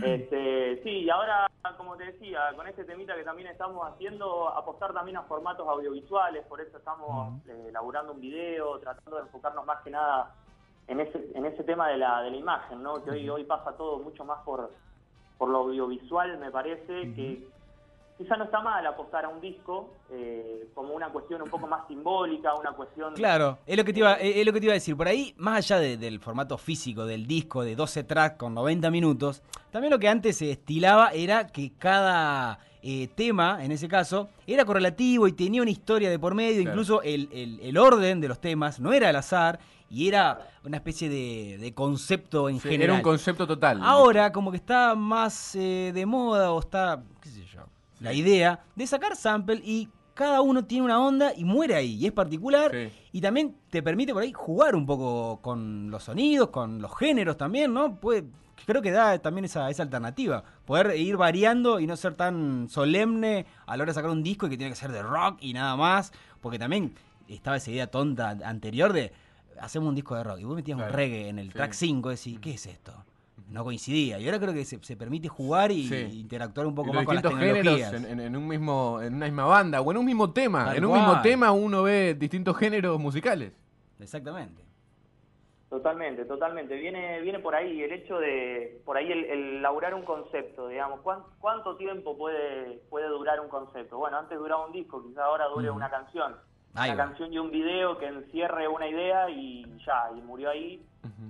Este, 0.00 0.80
sí, 0.84 0.90
y 0.90 1.10
ahora, 1.10 1.50
como 1.76 1.96
te 1.96 2.04
decía, 2.04 2.52
con 2.54 2.68
este 2.68 2.84
temita 2.84 3.16
que 3.16 3.24
también 3.24 3.48
estamos 3.48 3.84
haciendo, 3.84 4.48
apostar 4.48 4.94
también 4.94 5.16
a 5.16 5.22
formatos 5.22 5.66
audiovisuales, 5.66 6.46
por 6.46 6.60
eso 6.60 6.78
estamos 6.78 7.42
eh, 7.48 7.66
elaborando 7.70 8.12
un 8.12 8.20
video, 8.20 8.78
tratando 8.78 9.16
de 9.16 9.22
enfocarnos 9.22 9.66
más 9.66 9.82
que 9.82 9.90
nada 9.90 10.36
en 10.86 11.00
ese, 11.00 11.28
en 11.34 11.46
ese 11.46 11.64
tema 11.64 11.88
de 11.88 11.98
la, 11.98 12.22
de 12.22 12.30
la 12.30 12.36
imagen, 12.36 12.80
¿no? 12.80 13.02
Que 13.02 13.10
hoy, 13.10 13.28
hoy 13.28 13.42
pasa 13.42 13.76
todo 13.76 13.98
mucho 13.98 14.24
más 14.24 14.38
por, 14.44 14.70
por 15.36 15.48
lo 15.48 15.58
audiovisual, 15.58 16.38
me 16.38 16.52
parece, 16.52 17.12
que 17.14 17.48
quizá 18.18 18.36
no 18.36 18.44
está 18.44 18.60
mal 18.60 18.84
apostar 18.86 19.24
a 19.24 19.28
un 19.28 19.40
disco 19.40 19.94
eh, 20.10 20.68
como 20.74 20.92
una 20.92 21.08
cuestión 21.08 21.40
un 21.40 21.48
poco 21.48 21.66
más 21.68 21.86
simbólica, 21.86 22.52
una 22.56 22.72
cuestión... 22.72 23.14
Claro, 23.14 23.58
es 23.64 23.76
lo 23.76 23.84
que 23.84 23.92
te 23.92 24.00
iba, 24.00 24.14
es 24.14 24.44
lo 24.44 24.52
que 24.52 24.58
te 24.60 24.66
iba 24.66 24.72
a 24.72 24.74
decir. 24.74 24.96
Por 24.96 25.06
ahí, 25.08 25.32
más 25.38 25.56
allá 25.58 25.78
de- 25.78 25.96
del 25.96 26.18
formato 26.20 26.58
físico 26.58 27.06
del 27.06 27.26
disco 27.28 27.62
de 27.62 27.76
12 27.76 28.02
tracks 28.04 28.36
con 28.36 28.54
90 28.54 28.90
minutos, 28.90 29.42
también 29.70 29.92
lo 29.92 29.98
que 30.00 30.08
antes 30.08 30.36
se 30.36 30.50
estilaba 30.50 31.10
era 31.12 31.46
que 31.46 31.72
cada 31.78 32.58
eh, 32.82 33.08
tema, 33.14 33.64
en 33.64 33.70
ese 33.72 33.86
caso, 33.88 34.28
era 34.46 34.64
correlativo 34.64 35.26
y 35.28 35.32
tenía 35.32 35.62
una 35.62 35.70
historia 35.70 36.10
de 36.10 36.18
por 36.18 36.34
medio. 36.34 36.62
Claro. 36.62 36.70
Incluso 36.70 37.02
el, 37.02 37.28
el- 37.32 37.60
el 37.60 37.76
orden 37.78 38.20
de 38.20 38.28
los 38.28 38.40
temas 38.40 38.80
no 38.80 38.92
era 38.92 39.08
al 39.10 39.16
azar 39.16 39.58
y 39.90 40.06
era 40.08 40.48
una 40.64 40.76
especie 40.76 41.08
de, 41.08 41.56
de 41.58 41.72
concepto 41.74 42.48
en 42.48 42.56
Sí, 42.60 42.68
general. 42.68 42.84
era 42.84 42.94
un 42.94 43.02
concepto 43.02 43.46
total. 43.46 43.80
Ahora, 43.82 44.32
como 44.32 44.50
que 44.50 44.56
está 44.58 44.94
más 44.94 45.54
eh, 45.56 45.92
de 45.94 46.04
moda 46.04 46.52
o 46.52 46.58
está, 46.60 47.02
qué 47.22 47.28
sé 47.30 47.44
yo, 47.46 47.60
la 48.00 48.12
idea 48.12 48.64
de 48.76 48.86
sacar 48.86 49.16
sample 49.16 49.60
y 49.64 49.88
cada 50.14 50.40
uno 50.40 50.64
tiene 50.64 50.84
una 50.84 51.00
onda 51.00 51.32
y 51.36 51.44
muere 51.44 51.76
ahí. 51.76 51.94
Y 51.94 52.06
es 52.06 52.12
particular. 52.12 52.72
Sí. 52.72 52.90
Y 53.12 53.20
también 53.20 53.56
te 53.70 53.82
permite 53.82 54.12
por 54.12 54.22
ahí 54.22 54.32
jugar 54.32 54.74
un 54.74 54.84
poco 54.86 55.40
con 55.40 55.90
los 55.90 56.04
sonidos, 56.04 56.48
con 56.48 56.80
los 56.82 56.96
géneros 56.96 57.36
también, 57.36 57.72
¿no? 57.72 58.00
Puede, 58.00 58.24
creo 58.66 58.82
que 58.82 58.90
da 58.90 59.18
también 59.20 59.44
esa, 59.44 59.70
esa 59.70 59.84
alternativa. 59.84 60.42
Poder 60.64 60.96
ir 60.98 61.16
variando 61.16 61.78
y 61.78 61.86
no 61.86 61.96
ser 61.96 62.14
tan 62.14 62.68
solemne 62.68 63.46
a 63.66 63.76
la 63.76 63.82
hora 63.82 63.90
de 63.92 63.94
sacar 63.94 64.10
un 64.10 64.24
disco 64.24 64.46
y 64.46 64.50
que 64.50 64.56
tiene 64.56 64.72
que 64.72 64.76
ser 64.78 64.90
de 64.90 65.02
rock 65.02 65.38
y 65.40 65.52
nada 65.52 65.76
más. 65.76 66.12
Porque 66.40 66.58
también 66.58 66.94
estaba 67.28 67.56
esa 67.58 67.70
idea 67.70 67.86
tonta 67.88 68.30
anterior 68.44 68.92
de 68.92 69.12
hacemos 69.60 69.88
un 69.88 69.94
disco 69.94 70.16
de 70.16 70.24
rock 70.24 70.38
y 70.40 70.44
vos 70.44 70.56
metías 70.56 70.76
Claro. 70.78 70.90
un 70.92 70.96
reggae 70.96 71.28
en 71.28 71.38
el 71.38 71.46
Sí. 71.48 71.52
track 71.54 71.72
5 71.72 72.10
y 72.10 72.14
decís, 72.16 72.38
¿qué 72.40 72.50
es 72.54 72.66
esto? 72.66 73.04
No 73.50 73.64
coincidía. 73.64 74.18
Y 74.18 74.26
ahora 74.26 74.38
creo 74.38 74.52
que 74.52 74.64
se, 74.64 74.78
se 74.84 74.96
permite 74.96 75.28
jugar 75.28 75.70
y 75.72 75.84
Sí. 75.88 76.20
interactuar 76.20 76.66
un 76.66 76.74
poco 76.74 76.90
Y 76.90 76.92
más 76.92 77.04
con 77.06 77.14
las 77.14 77.22
tecnologías. 77.22 77.90
géneros 77.90 77.92
en, 78.10 78.20
en- 78.20 78.26
en 78.26 78.36
un 78.36 78.46
mismo, 78.46 79.00
en 79.00 79.14
una 79.14 79.26
misma 79.26 79.46
banda 79.46 79.80
o 79.80 79.90
en 79.90 79.96
un 79.96 80.04
mismo 80.04 80.30
tema. 80.32 80.66
Tal 80.66 80.76
en 80.76 80.84
un 80.84 80.92
mismo 80.92 81.22
tema 81.22 81.50
uno 81.52 81.82
ve 81.82 82.14
distintos 82.14 82.56
géneros 82.58 82.98
musicales. 83.00 83.52
Exactamente. 84.00 84.62
Totalmente, 85.70 86.24
totalmente. 86.24 86.76
Viene, 86.76 87.20
viene 87.20 87.40
por 87.40 87.54
ahí 87.54 87.82
el 87.82 87.92
hecho 87.92 88.18
de, 88.18 88.80
por 88.86 88.96
ahí 88.96 89.12
el, 89.12 89.24
el 89.24 89.56
elaborar 89.58 89.94
un 89.94 90.02
concepto, 90.02 90.66
digamos. 90.68 91.00
¿Cuán- 91.00 91.22
¿Cuánto 91.40 91.76
tiempo 91.76 92.16
puede, 92.16 92.80
puede 92.88 93.06
durar 93.08 93.38
un 93.40 93.48
concepto? 93.48 93.98
Bueno, 93.98 94.16
antes 94.18 94.38
duraba 94.38 94.64
un 94.66 94.72
disco, 94.72 95.02
quizás 95.06 95.24
ahora 95.24 95.44
dure 95.46 95.70
una 95.70 95.90
canción. 95.90 96.36
Ahí 96.74 96.90
una 96.92 97.02
va. 97.04 97.08
canción 97.08 97.32
y 97.32 97.38
un 97.38 97.50
video 97.50 97.98
que 97.98 98.06
encierre 98.06 98.68
una 98.68 98.86
idea 98.88 99.28
y 99.30 99.64
ya, 99.84 100.10
y 100.16 100.20
murió 100.22 100.50
ahí. 100.50 100.84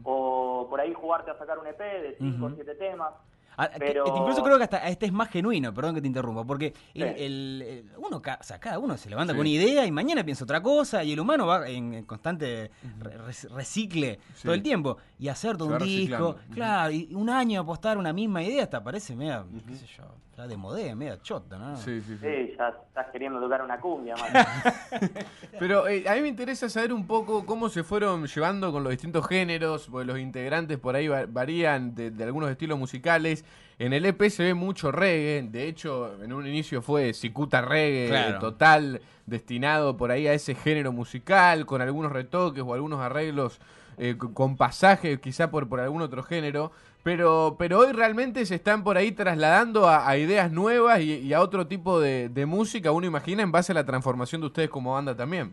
O 0.04 0.66
por 0.68 0.80
ahí 0.80 0.92
jugarte 0.92 1.30
a 1.30 1.38
sacar 1.38 1.59
un 1.59 1.66
EP 1.66 1.78
de 1.78 2.16
5 2.18 2.45
o 2.45 2.49
Ujú. 2.49 2.54
7 2.57 2.75
temas. 2.75 3.12
Ah, 3.61 3.69
que- 3.69 3.99
Incluso 4.17 4.43
creo 4.45 4.57
que 4.57 4.65
hasta 4.65 4.88
este 4.88 5.07
es 5.07 5.12
más 5.12 5.29
genuino, 5.31 5.75
perdón 5.75 5.95
que 5.97 6.00
te 6.00 6.07
interrumpa, 6.07 6.45
porque 6.45 6.73
el, 6.95 7.03
Sí. 7.03 7.15
el- 7.25 7.62
el- 7.62 7.91
uno, 7.99 8.23
ca- 8.23 8.38
o 8.41 8.45
sea, 8.45 8.59
cada 8.61 8.79
uno 8.79 8.97
se 8.97 9.11
levanta 9.11 9.33
Sí. 9.33 9.37
con 9.37 9.41
una 9.41 9.49
idea 9.50 9.85
y 9.85 9.91
mañana 9.91 10.25
piensa 10.25 10.45
otra 10.45 10.62
cosa 10.62 11.03
y 11.03 11.12
el 11.12 11.21
humano 11.21 11.47
va 11.47 11.69
en, 11.69 11.93
en 11.93 12.05
constante 12.05 12.71
re- 13.00 13.17
re- 13.19 13.49
recicle 13.55 14.21
Sí. 14.37 14.45
todo 14.45 14.55
el 14.55 14.62
tiempo 14.62 14.97
y 15.19 15.29
hacer 15.29 15.57
todo 15.57 15.69
un 15.69 15.79
disco, 15.79 16.35
reciclando. 16.35 16.38
Claro, 16.55 16.93
y 16.93 17.12
un 17.15 17.29
año 17.31 17.61
apostar 17.61 17.99
una 17.99 18.12
misma 18.12 18.43
idea 18.43 18.62
hasta 18.62 18.83
parece 18.83 19.17
media, 19.17 19.45
qué 19.67 19.75
sé 19.75 19.87
yo, 19.87 20.05
ya 20.37 20.47
de 20.47 20.57
modé, 20.57 20.95
media 20.95 21.21
chota, 21.21 21.59
¿no? 21.59 21.77
Sí, 21.79 22.00
sí, 22.00 22.17
sí. 22.17 22.19
Sí, 22.21 22.55
ya 22.57 22.69
estás 22.69 23.07
queriendo 23.11 23.41
tocar 23.41 23.61
una 23.62 23.81
cumbia. 23.81 24.15
Pero 25.59 25.88
eh, 25.88 26.05
a 26.09 26.15
mí 26.15 26.21
me 26.23 26.29
interesa 26.29 26.69
saber 26.69 26.93
un 26.93 27.07
poco 27.07 27.45
cómo 27.45 27.69
se 27.69 27.83
fueron 27.83 28.27
llevando 28.27 28.71
con 28.73 28.85
los 28.85 28.91
distintos 28.91 29.27
géneros, 29.27 29.88
porque 29.91 30.07
los 30.07 30.19
integrantes 30.19 30.79
por 30.79 30.95
ahí 30.95 31.09
va- 31.09 31.27
varían 31.27 31.95
de, 31.95 32.11
de 32.11 32.25
algunos 32.25 32.50
estilos 32.50 32.79
musicales. 32.79 33.45
En 33.78 33.93
el 33.93 34.05
EP 34.07 34.28
se 34.28 34.43
ve 34.43 34.55
mucho 34.55 34.90
reggae, 34.90 35.43
de 35.49 35.69
hecho 35.69 36.21
en 36.23 36.33
un 36.33 36.47
inicio 36.47 36.83
fue 36.83 37.12
cicuta 37.14 37.61
reggae 37.62 38.09
Claro. 38.09 38.38
total, 38.40 39.00
destinado 39.26 39.97
por 39.97 40.11
ahí 40.11 40.26
a 40.26 40.33
ese 40.33 40.55
género 40.57 40.90
musical, 40.93 41.64
con 41.64 41.81
algunos 41.81 42.11
retoques 42.11 42.64
o 42.67 42.75
algunos 42.75 43.00
arreglos 43.00 43.61
eh, 43.97 44.17
con- 44.17 44.57
pasajes 44.57 45.21
quizá 45.21 45.50
por, 45.50 45.69
por 45.69 45.78
algún 45.81 46.02
otro 46.02 46.23
género. 46.25 46.73
Pero, 47.05 47.55
pero 47.59 47.78
hoy 47.78 47.93
realmente 47.93 48.45
se 48.47 48.57
están 48.57 48.83
por 48.83 48.97
ahí 48.99 49.12
trasladando 49.12 49.88
a, 49.88 50.09
a 50.09 50.19
ideas 50.19 50.50
nuevas 50.50 51.00
y, 51.00 51.14
y 51.14 51.33
a 51.33 51.40
otro 51.40 51.67
tipo 51.69 52.00
de, 52.00 52.28
de 52.28 52.47
música, 52.47 52.90
uno 52.90 53.07
imagina, 53.07 53.43
en 53.45 53.52
base 53.52 53.71
a 53.71 53.75
la 53.76 53.87
transformación 53.87 54.40
de 54.40 54.49
ustedes 54.49 54.69
como 54.71 54.93
banda 54.95 55.14
también. 55.17 55.52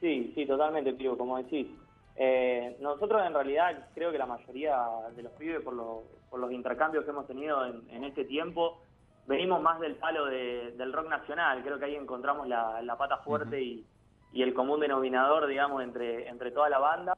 Sí, 0.00 0.32
sí, 0.34 0.46
totalmente, 0.46 0.92
Pío, 0.94 1.16
como 1.18 1.36
decís. 1.36 1.66
Eh, 2.20 2.76
nosotros 2.80 3.22
en 3.24 3.32
realidad 3.32 3.90
creo 3.94 4.10
que 4.10 4.18
la 4.18 4.26
mayoría 4.26 4.76
de 5.14 5.22
los 5.22 5.32
pibes, 5.34 5.62
por, 5.62 5.72
lo- 5.74 6.02
por 6.28 6.40
los 6.40 6.50
intercambios 6.50 7.04
que 7.04 7.10
hemos 7.10 7.28
tenido 7.28 7.64
en, 7.64 7.88
en 7.90 8.02
este 8.02 8.24
tiempo, 8.24 8.82
venimos 9.26 9.62
más 9.62 9.78
del 9.78 9.94
palo 9.94 10.24
de- 10.26 10.72
del 10.72 10.92
rock 10.92 11.08
nacional. 11.08 11.62
Creo 11.62 11.78
que 11.78 11.84
ahí 11.84 11.94
encontramos 11.94 12.48
la, 12.48 12.82
la 12.82 12.96
pata 12.98 13.18
fuerte 13.18 13.62
y, 13.62 13.86
y 14.32 14.42
el 14.42 14.52
común 14.52 14.80
denominador, 14.80 15.46
digamos, 15.46 15.80
entre, 15.82 16.28
entre 16.28 16.50
toda 16.50 16.68
la 16.68 16.78
banda. 16.80 17.14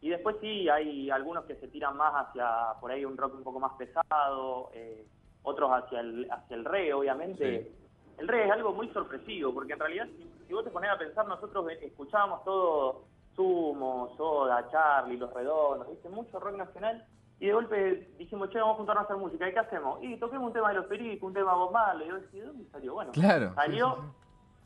Y 0.00 0.08
después 0.08 0.34
sí, 0.40 0.68
hay 0.68 1.08
algunos 1.10 1.44
que 1.44 1.54
se 1.54 1.68
tiran 1.68 1.96
más 1.96 2.12
hacia 2.12 2.74
por 2.80 2.90
ahí 2.90 3.04
un 3.04 3.16
rock 3.16 3.34
un 3.34 3.44
poco 3.44 3.60
más 3.60 3.72
pesado, 3.74 4.70
eh, 4.74 5.06
otros 5.44 5.70
hacia 5.70 6.00
el, 6.00 6.26
hacia 6.28 6.56
el 6.56 6.64
reggae, 6.64 6.92
obviamente. 6.94 7.62
Sí. 7.62 7.76
El 8.18 8.26
reggae 8.26 8.46
es 8.46 8.52
algo 8.52 8.72
muy 8.72 8.88
sorpresivo, 8.88 9.54
porque 9.54 9.74
en 9.74 9.78
realidad, 9.78 10.06
si, 10.16 10.28
si 10.48 10.52
vos 10.52 10.64
te 10.64 10.70
pones 10.70 10.90
a 10.90 10.98
pensar, 10.98 11.28
nosotros 11.28 11.64
ve- 11.64 11.78
escuchábamos 11.86 12.42
todo 12.42 13.04
Sumo, 13.36 14.14
Soda, 14.16 14.68
Charlie, 14.70 15.16
Los 15.16 15.32
Redondos, 15.32 15.88
¿viste? 15.88 16.08
mucho 16.08 16.38
rock 16.40 16.56
nacional, 16.56 17.04
y 17.40 17.46
de 17.46 17.52
golpe 17.54 18.08
dijimos, 18.18 18.50
che, 18.50 18.58
vamos 18.58 18.74
a 18.74 18.76
juntarnos 18.78 19.02
a 19.02 19.04
hacer 19.06 19.16
música, 19.16 19.48
¿y 19.48 19.52
qué 19.52 19.58
hacemos? 19.58 19.98
Y 20.02 20.16
toquemos 20.18 20.46
un 20.48 20.52
tema 20.52 20.68
de 20.68 20.74
los 20.76 20.86
pericos, 20.86 21.26
un 21.26 21.34
tema 21.34 21.52
de 21.52 21.56
Bob 21.58 21.72
Marley, 21.72 22.06
y 22.06 22.10
yo 22.10 22.16
decía, 22.20 22.40
¿de 22.42 22.46
dónde 22.46 22.70
salió? 22.70 22.94
Bueno, 22.94 23.12
Claro. 23.12 23.52
salió, 23.54 23.98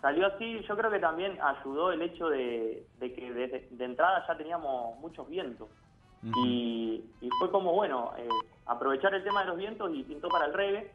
salió 0.00 0.26
así, 0.26 0.60
yo 0.68 0.76
creo 0.76 0.90
que 0.90 0.98
también 0.98 1.38
ayudó 1.40 1.92
el 1.92 2.02
hecho 2.02 2.28
de, 2.28 2.86
de 2.98 3.14
que 3.14 3.32
desde 3.32 3.68
de 3.70 3.84
entrada 3.84 4.24
ya 4.26 4.36
teníamos 4.36 4.98
muchos 4.98 5.26
vientos. 5.28 5.68
Y, 6.34 7.04
y 7.20 7.28
fue 7.38 7.50
como, 7.50 7.72
bueno, 7.72 8.12
eh, 8.18 8.28
aprovechar 8.66 9.14
el 9.14 9.22
tema 9.22 9.40
de 9.42 9.46
los 9.48 9.56
vientos 9.56 9.90
y 9.94 10.02
pintó 10.02 10.28
para 10.28 10.46
el 10.46 10.52
reggae. 10.54 10.90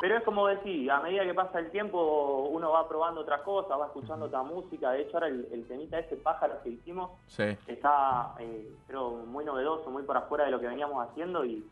Pero 0.00 0.18
es 0.18 0.22
como 0.24 0.46
decir, 0.48 0.90
a 0.90 1.00
medida 1.00 1.24
que 1.24 1.32
pasa 1.34 1.58
el 1.58 1.70
tiempo, 1.70 2.48
uno 2.50 2.70
va 2.72 2.86
probando 2.88 3.22
otras 3.22 3.40
cosas, 3.42 3.78
va 3.80 3.86
escuchando 3.86 4.26
otra 4.26 4.42
música. 4.42 4.90
De 4.90 5.02
hecho, 5.02 5.16
ahora 5.16 5.28
el, 5.28 5.48
el 5.52 5.66
temita 5.66 5.98
ese 5.98 6.16
pájaro 6.16 6.60
que 6.62 6.70
hicimos 6.70 7.10
Sí. 7.26 7.44
está, 7.66 8.34
eh, 8.38 8.68
creo, 8.86 9.10
muy 9.26 9.44
novedoso, 9.44 9.90
muy 9.90 10.02
por 10.02 10.16
afuera 10.16 10.44
de 10.44 10.50
lo 10.50 10.60
que 10.60 10.66
veníamos 10.68 11.08
haciendo. 11.08 11.44
Y, 11.44 11.64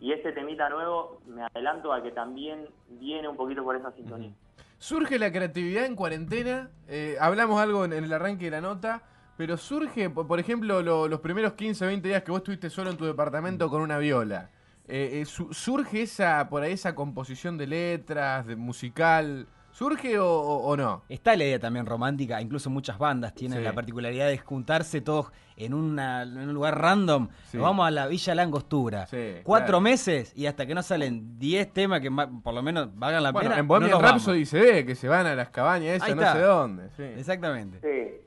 y 0.00 0.12
este 0.12 0.32
temita 0.32 0.68
nuevo, 0.68 1.20
me 1.26 1.42
adelanto 1.44 1.92
a 1.92 2.02
que 2.02 2.10
también 2.10 2.66
viene 2.88 3.28
un 3.28 3.36
poquito 3.36 3.62
por 3.62 3.76
esa 3.76 3.92
sintonía. 3.92 4.30
Surge 4.78 5.18
la 5.18 5.30
creatividad 5.32 5.84
en 5.84 5.96
cuarentena. 5.96 6.70
eh, 6.88 7.16
hablamos 7.20 7.60
algo 7.60 7.84
en, 7.84 7.92
en 7.92 8.04
el 8.04 8.12
arranque 8.12 8.44
de 8.46 8.50
la 8.52 8.60
nota. 8.60 9.02
Pero 9.38 9.56
surge, 9.56 10.10
por, 10.10 10.26
por 10.26 10.38
ejemplo, 10.40 10.82
lo- 10.82 11.08
los 11.08 11.20
primeros 11.20 11.52
15, 11.54 11.86
20 11.86 12.08
días 12.08 12.22
que 12.24 12.30
vos 12.32 12.40
estuviste 12.40 12.68
solo 12.68 12.90
en 12.90 12.96
tu 12.98 13.06
departamento 13.06 13.70
con 13.70 13.80
una 13.80 13.96
viola. 13.96 14.50
eh, 14.90 15.20
eh, 15.20 15.24
su- 15.26 15.52
¿Surge 15.52 16.00
esa, 16.02 16.48
por 16.48 16.62
ahí, 16.62 16.72
esa 16.72 16.94
composición 16.94 17.58
de 17.58 17.66
letras, 17.66 18.46
de 18.46 18.56
musical? 18.56 19.46
¿Surge 19.70 20.18
o, 20.18 20.26
o- 20.26 20.66
o 20.66 20.76
no? 20.78 21.02
Está 21.10 21.36
la 21.36 21.44
idea 21.44 21.58
también 21.60 21.84
romántica, 21.84 22.40
incluso 22.40 22.70
muchas 22.70 22.96
bandas 22.98 23.34
tienen 23.34 23.58
Sí. 23.58 23.64
la 23.64 23.74
particularidad 23.74 24.26
de 24.28 24.38
juntarse 24.38 25.02
todos 25.02 25.30
en, 25.56 25.74
una- 25.74 26.22
en 26.22 26.38
un 26.38 26.54
lugar 26.54 26.80
random. 26.80 27.28
Sí. 27.50 27.58
Nos 27.58 27.64
vamos 27.64 27.86
a 27.86 27.90
la 27.90 28.06
Villa 28.06 28.34
Langostura. 28.34 29.06
Sí, 29.06 29.34
Cuatro 29.44 29.66
claro. 29.66 29.80
meses 29.82 30.32
y 30.34 30.46
hasta 30.46 30.64
que 30.66 30.74
no 30.74 30.82
salen 30.82 31.38
10 31.38 31.70
temas 31.72 32.00
que 32.00 32.08
ma- 32.08 32.28
por 32.42 32.54
lo 32.54 32.62
menos 32.62 32.88
valgan 32.94 33.22
la 33.22 33.30
Bueno, 33.32 33.50
pena. 33.50 33.60
en 33.60 33.68
Bohemian 33.68 33.90
no 33.92 34.00
Rhapsody 34.00 34.46
se 34.46 34.58
ve 34.58 34.86
que 34.86 34.94
se 34.94 35.06
van 35.06 35.26
a 35.26 35.34
las 35.34 35.50
cabañas 35.50 35.96
esas, 36.02 36.16
no 36.16 36.32
sé 36.32 36.40
dónde. 36.40 36.88
Exactamente. 37.18 37.78
Sí, 37.82 38.24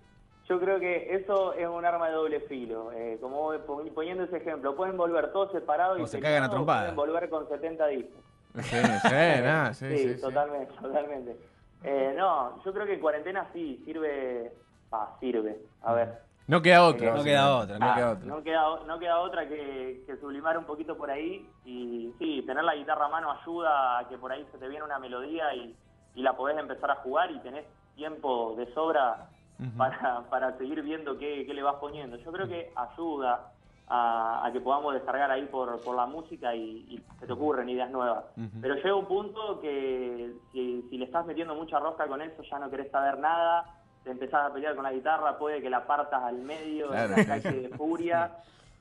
yo 0.52 0.60
creo 0.60 0.80
que 0.82 1.16
eso 1.16 1.54
es 1.54 1.66
un 1.66 1.86
arma 1.86 2.08
de 2.08 2.14
doble 2.14 2.42
filo. 2.42 2.92
Eh, 2.92 3.18
como 3.22 3.54
poniendo 3.96 4.26
ese 4.26 4.36
ejemplo, 4.36 4.76
pueden 4.76 4.98
volver 4.98 5.32
todos 5.32 5.50
separados 5.54 5.98
O 5.98 6.04
y 6.04 6.08
se 6.08 6.20
cagan 6.20 6.44
a 6.44 6.50
trompadas. 6.50 6.94
Pueden 6.94 7.14
volver 7.14 7.30
con 7.30 7.48
70 7.48 7.88
discos. 7.88 8.22
Sí, 8.60 8.76
sí, 8.76 9.42
no, 9.44 9.74
sí, 9.74 9.98
Sí, 9.98 10.14
sí, 10.16 10.22
totalmente, 10.22 10.74
totalmente. 10.74 11.38
Eh, 11.86 12.14
no, 12.18 12.62
yo 12.66 12.74
creo 12.74 12.86
que 12.86 12.96
en 12.96 13.00
cuarentena 13.00 13.48
sí, 13.54 13.82
sirve, 13.86 14.52
ah, 14.92 15.16
sirve, 15.22 15.58
a 15.84 15.94
ver. 15.94 16.20
No 16.48 16.62
queda 16.62 16.84
otra. 16.84 17.16
No 17.16 17.24
queda 17.24 17.56
otra, 17.56 17.80
No 17.80 17.86
Ah, 17.90 17.96
queda 17.96 18.12
otra. 18.12 18.26
no 18.26 18.44
queda, 18.44 18.62
no 18.86 19.00
queda 19.00 19.20
otra 19.20 19.48
que, 19.48 20.04
que 20.06 20.18
sublimar 20.18 20.58
un 20.58 20.66
poquito 20.66 20.98
por 20.98 21.10
ahí 21.10 21.50
y 21.64 22.14
sí, 22.20 22.44
tener 22.46 22.66
la 22.66 22.76
guitarra 22.76 23.06
a 23.06 23.10
mano 23.10 23.32
ayuda 23.32 24.00
a 24.00 24.10
que 24.10 24.18
por 24.18 24.34
ahí 24.34 24.46
se 24.52 24.58
te 24.58 24.68
viene 24.68 24.84
una 24.84 25.00
melodía 25.00 25.56
y, 25.56 25.74
y 26.16 26.22
la 26.22 26.36
podés 26.36 26.58
empezar 26.58 26.92
a 26.92 26.96
jugar 26.96 27.32
y 27.32 27.40
tenés 27.40 27.64
tiempo 27.96 28.54
de 28.58 28.66
sobra 28.74 29.30
Para, 29.78 30.22
para 30.30 30.58
seguir 30.58 30.82
viendo 30.82 31.18
qué, 31.18 31.46
qué 31.46 31.54
le 31.54 31.62
vas 31.62 31.76
poniendo. 31.76 32.18
Yo 32.18 32.32
creo 32.32 32.48
que 32.48 32.72
ayuda 32.76 33.52
a, 33.88 34.46
a 34.46 34.52
que 34.52 34.62
podamos 34.62 34.94
descargar 34.94 35.30
ahí 35.30 35.46
por, 35.46 35.80
por 35.84 35.96
la 35.96 36.06
música 36.06 36.56
y, 36.56 36.86
y 36.90 37.04
se 37.20 37.28
te 37.28 37.34
ocurren 37.34 37.70
ideas 37.70 37.92
nuevas. 37.92 38.24
Pero 38.62 38.76
llega 38.76 38.96
un 38.96 39.06
punto 39.06 39.60
que 39.60 40.34
si, 40.52 40.82
si 40.90 40.98
le 40.98 41.06
estás 41.06 41.26
metiendo 41.26 41.54
mucha 41.56 41.80
rosca 41.80 42.08
con 42.08 42.22
eso 42.22 42.42
ya 42.42 42.58
no 42.58 42.70
querés 42.70 42.90
saber 42.90 43.20
nada, 43.20 43.66
te 44.04 44.12
empezás 44.12 44.50
a 44.50 44.54
pelear 44.54 44.76
con 44.76 44.84
la 44.84 44.94
guitarra, 44.94 45.38
puede 45.38 45.62
que 45.62 45.70
la 45.70 45.86
partas 45.86 46.24
al 46.24 46.38
medio, 46.40 46.88
Claro, 46.88 47.14
en 47.14 47.14
una 47.14 47.26
calle 47.26 47.62
de 47.62 47.70
furia, 47.78 48.32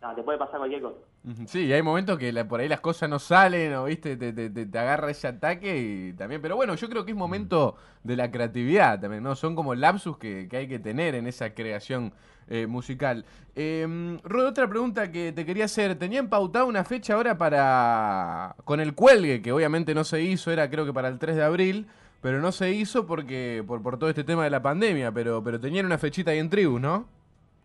no, 0.00 0.14
te 0.14 0.22
puede 0.22 0.38
pasar 0.38 0.58
cualquier 0.58 0.80
cosa. 0.82 0.98
Sí, 1.46 1.66
y 1.66 1.72
hay 1.74 1.82
momentos 1.82 2.18
que 2.18 2.32
la- 2.32 2.48
por 2.48 2.60
ahí 2.60 2.68
las 2.68 2.80
cosas 2.80 3.10
no 3.10 3.18
salen 3.18 3.74
o 3.74 3.84
viste, 3.84 4.16
te, 4.16 4.32
te- 4.32 4.48
te- 4.48 4.64
te 4.64 4.78
agarra 4.78 5.10
ese 5.10 5.28
ataque 5.28 5.76
y 5.78 6.12
también. 6.14 6.40
Pero 6.40 6.56
bueno, 6.56 6.74
yo 6.76 6.88
creo 6.88 7.04
que 7.04 7.10
es 7.10 7.16
momento 7.16 7.76
de 8.02 8.16
la 8.16 8.30
creatividad 8.30 8.98
también, 9.00 9.22
¿no? 9.22 9.34
Son 9.36 9.54
como 9.54 9.74
lapsus 9.74 10.16
que, 10.16 10.48
que 10.48 10.56
hay 10.56 10.66
que 10.68 10.78
tener 10.78 11.14
en 11.14 11.26
esa 11.26 11.52
creación 11.52 12.14
eh, 12.48 12.66
musical. 12.66 13.26
Eh, 13.54 14.18
Rod, 14.24 14.46
otra 14.46 14.66
pregunta 14.66 15.12
que 15.12 15.32
te 15.32 15.44
quería 15.44 15.66
hacer. 15.66 15.94
¿Tenían 15.98 16.28
pautado 16.30 16.66
una 16.66 16.84
fecha 16.84 17.14
ahora 17.14 17.36
para. 17.36 18.56
con 18.64 18.80
el 18.80 18.94
cuelgue, 18.94 19.42
que 19.42 19.52
obviamente 19.52 19.94
no 19.94 20.04
se 20.04 20.22
hizo, 20.22 20.50
era 20.50 20.70
creo 20.70 20.86
que 20.86 20.92
para 20.94 21.08
el 21.08 21.18
3 21.18 21.36
de 21.36 21.42
abril, 21.44 21.86
pero 22.22 22.40
no 22.40 22.50
se 22.50 22.72
hizo 22.72 23.06
porque 23.06 23.62
por, 23.66 23.82
por 23.82 23.98
todo 23.98 24.08
este 24.08 24.24
tema 24.24 24.44
de 24.44 24.50
la 24.50 24.62
pandemia, 24.62 25.12
pero, 25.12 25.44
pero 25.44 25.60
tenían 25.60 25.84
una 25.84 25.98
fechita 25.98 26.30
ahí 26.30 26.38
en 26.38 26.48
tribu, 26.48 26.78
¿no? 26.78 27.06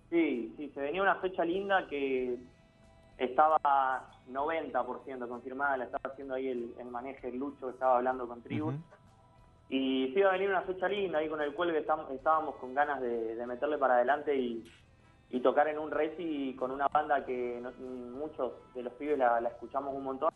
Sí, 0.10 0.54
sí, 0.58 0.70
se 0.74 0.82
venía 0.82 1.02
una 1.02 1.16
fecha 1.16 1.44
linda 1.46 1.88
que 1.90 2.36
estaba 3.18 4.10
90% 4.30 5.28
confirmada, 5.28 5.78
la 5.78 5.86
estaba 5.86 6.12
haciendo 6.14 6.34
ahí 6.36 6.48
el, 6.48 6.74
el 6.80 6.88
manejo, 6.88 7.28
el 7.28 7.38
Lucho, 7.38 7.68
que 7.68 7.74
estaba 7.74 7.98
hablando 7.98 8.28
con 8.28 8.42
Tribus. 8.42 8.76
Y 9.70 10.12
sí 10.14 10.20
iba 10.20 10.30
a 10.30 10.34
venir 10.34 10.50
una 10.50 10.62
fecha 10.62 10.88
linda, 10.88 11.20
ahí 11.20 11.28
con 11.30 11.42
el 11.42 11.54
cual 11.56 11.72
estábamos, 11.76 12.56
con 12.58 12.74
ganas 12.76 13.02
de, 13.02 13.36
de 13.36 13.48
meterle 13.48 13.78
para 13.80 13.96
adelante 13.96 14.36
y, 14.36 14.64
y 15.32 15.40
tocar 15.40 15.68
en 15.68 15.80
un 15.80 15.90
reci 15.92 16.56
con 16.58 16.70
una 16.72 16.88
banda 16.88 17.26
que 17.26 17.60
no- 17.62 17.72
muchos 18.18 18.54
de 18.76 18.84
los 18.84 18.94
pibes 18.94 19.18
la, 19.18 19.42
la 19.42 19.50
escuchamos 19.50 19.96
un 19.96 20.04
montón 20.04 20.32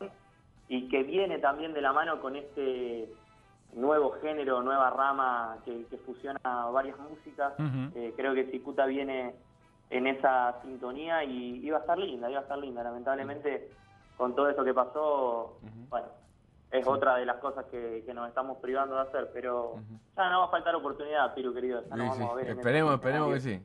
y 0.68 0.88
que 0.90 1.04
viene 1.04 1.38
también 1.40 1.74
de 1.74 1.82
la 1.82 1.94
mano 1.94 2.20
con 2.22 2.36
este 2.36 3.10
nuevo 3.74 4.12
género, 4.22 4.64
nueva 4.64 4.90
rama 4.90 5.60
que, 5.64 5.86
que 5.86 5.98
fusiona 6.00 6.40
varias 6.72 6.98
músicas. 6.98 7.54
Eh, 7.96 8.14
creo 8.16 8.34
que 8.34 8.46
Cicuta 8.50 8.88
viene 8.88 9.36
en 9.90 10.08
esa 10.08 10.62
sintonía 10.62 11.24
y 11.24 11.66
iba 11.66 11.78
a 11.78 11.82
estar 11.82 11.98
linda, 11.98 12.30
iba 12.30 12.40
a 12.40 12.44
estar 12.44 12.58
linda. 12.58 12.84
Lamentablemente, 12.84 13.70
con 14.18 14.36
todo 14.36 14.50
eso 14.50 14.64
que 14.64 14.74
pasó, 14.74 15.58
bueno, 15.90 16.08
es 16.72 16.86
otra 16.86 17.16
de 17.16 17.26
las 17.26 17.38
cosas 17.38 17.66
que, 17.66 18.04
que 18.06 18.14
nos 18.14 18.28
estamos 18.28 18.58
privando 18.60 18.96
de 18.96 19.02
hacer, 19.02 19.30
pero 19.34 19.76
ya 20.16 20.30
no 20.30 20.40
va 20.42 20.46
a 20.46 20.50
faltar 20.50 20.76
oportunidad, 20.76 21.34
Piru 21.34 21.54
querido. 21.54 21.82
Ya 21.90 21.96
nos 21.96 22.16
Sí, 22.16 22.22
vamos 22.22 22.28
sí. 22.28 22.32
a 22.32 22.36
ver 22.36 22.58
Esperemos, 22.58 22.94
esperemos 22.94 23.34
que 23.34 23.40
sí. 23.40 23.62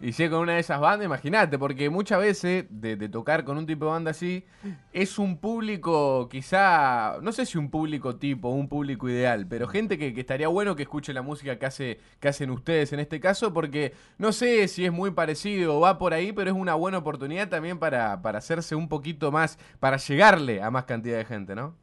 Y 0.00 0.12
si 0.12 0.24
es 0.24 0.30
con 0.30 0.40
una 0.40 0.54
de 0.54 0.60
esas 0.60 0.80
bandas, 0.80 1.06
imagínate, 1.06 1.58
porque 1.58 1.90
muchas 1.90 2.20
veces 2.20 2.66
de, 2.70 2.96
tocar 3.08 3.44
con 3.44 3.58
un 3.58 3.66
tipo 3.66 3.86
de 3.86 3.90
banda 3.92 4.10
así, 4.12 4.44
es 4.92 5.18
un 5.18 5.38
público 5.38 6.28
quizá, 6.28 7.18
no 7.22 7.32
sé 7.32 7.46
si 7.46 7.58
un 7.58 7.70
público 7.70 8.16
tipo, 8.16 8.48
un 8.48 8.68
público 8.68 9.08
ideal, 9.08 9.46
pero 9.48 9.66
gente 9.66 9.98
que, 9.98 10.14
que 10.14 10.20
estaría 10.20 10.48
bueno 10.48 10.76
que 10.76 10.82
escuche 10.82 11.12
la 11.12 11.22
música 11.22 11.58
que, 11.58 11.66
hace, 11.66 11.98
que 12.20 12.28
hacen 12.28 12.50
ustedes 12.50 12.92
en 12.92 13.00
este 13.00 13.20
caso, 13.20 13.52
porque 13.52 13.92
no 14.18 14.32
sé 14.32 14.68
si 14.68 14.84
es 14.84 14.92
muy 14.92 15.10
parecido 15.10 15.76
o 15.76 15.80
va 15.80 15.98
por 15.98 16.14
ahí, 16.14 16.32
pero 16.32 16.50
es 16.50 16.56
una 16.56 16.74
buena 16.74 16.98
oportunidad 16.98 17.48
también 17.48 17.78
para, 17.78 18.22
para 18.22 18.38
hacerse 18.38 18.74
un 18.74 18.88
poquito 18.88 19.32
más, 19.32 19.58
para 19.80 19.96
llegarle 19.96 20.62
a 20.62 20.70
más 20.70 20.84
cantidad 20.84 21.18
de 21.18 21.24
gente, 21.24 21.54
¿no? 21.54 21.74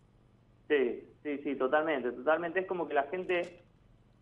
Sí, 0.68 1.04
sí, 1.24 1.40
sí, 1.44 1.56
totalmente, 1.56 2.12
totalmente. 2.12 2.62
Es 2.62 2.68
como 2.68 2.88
que 2.88 2.94
la 2.94 3.04
gente 3.04 3.62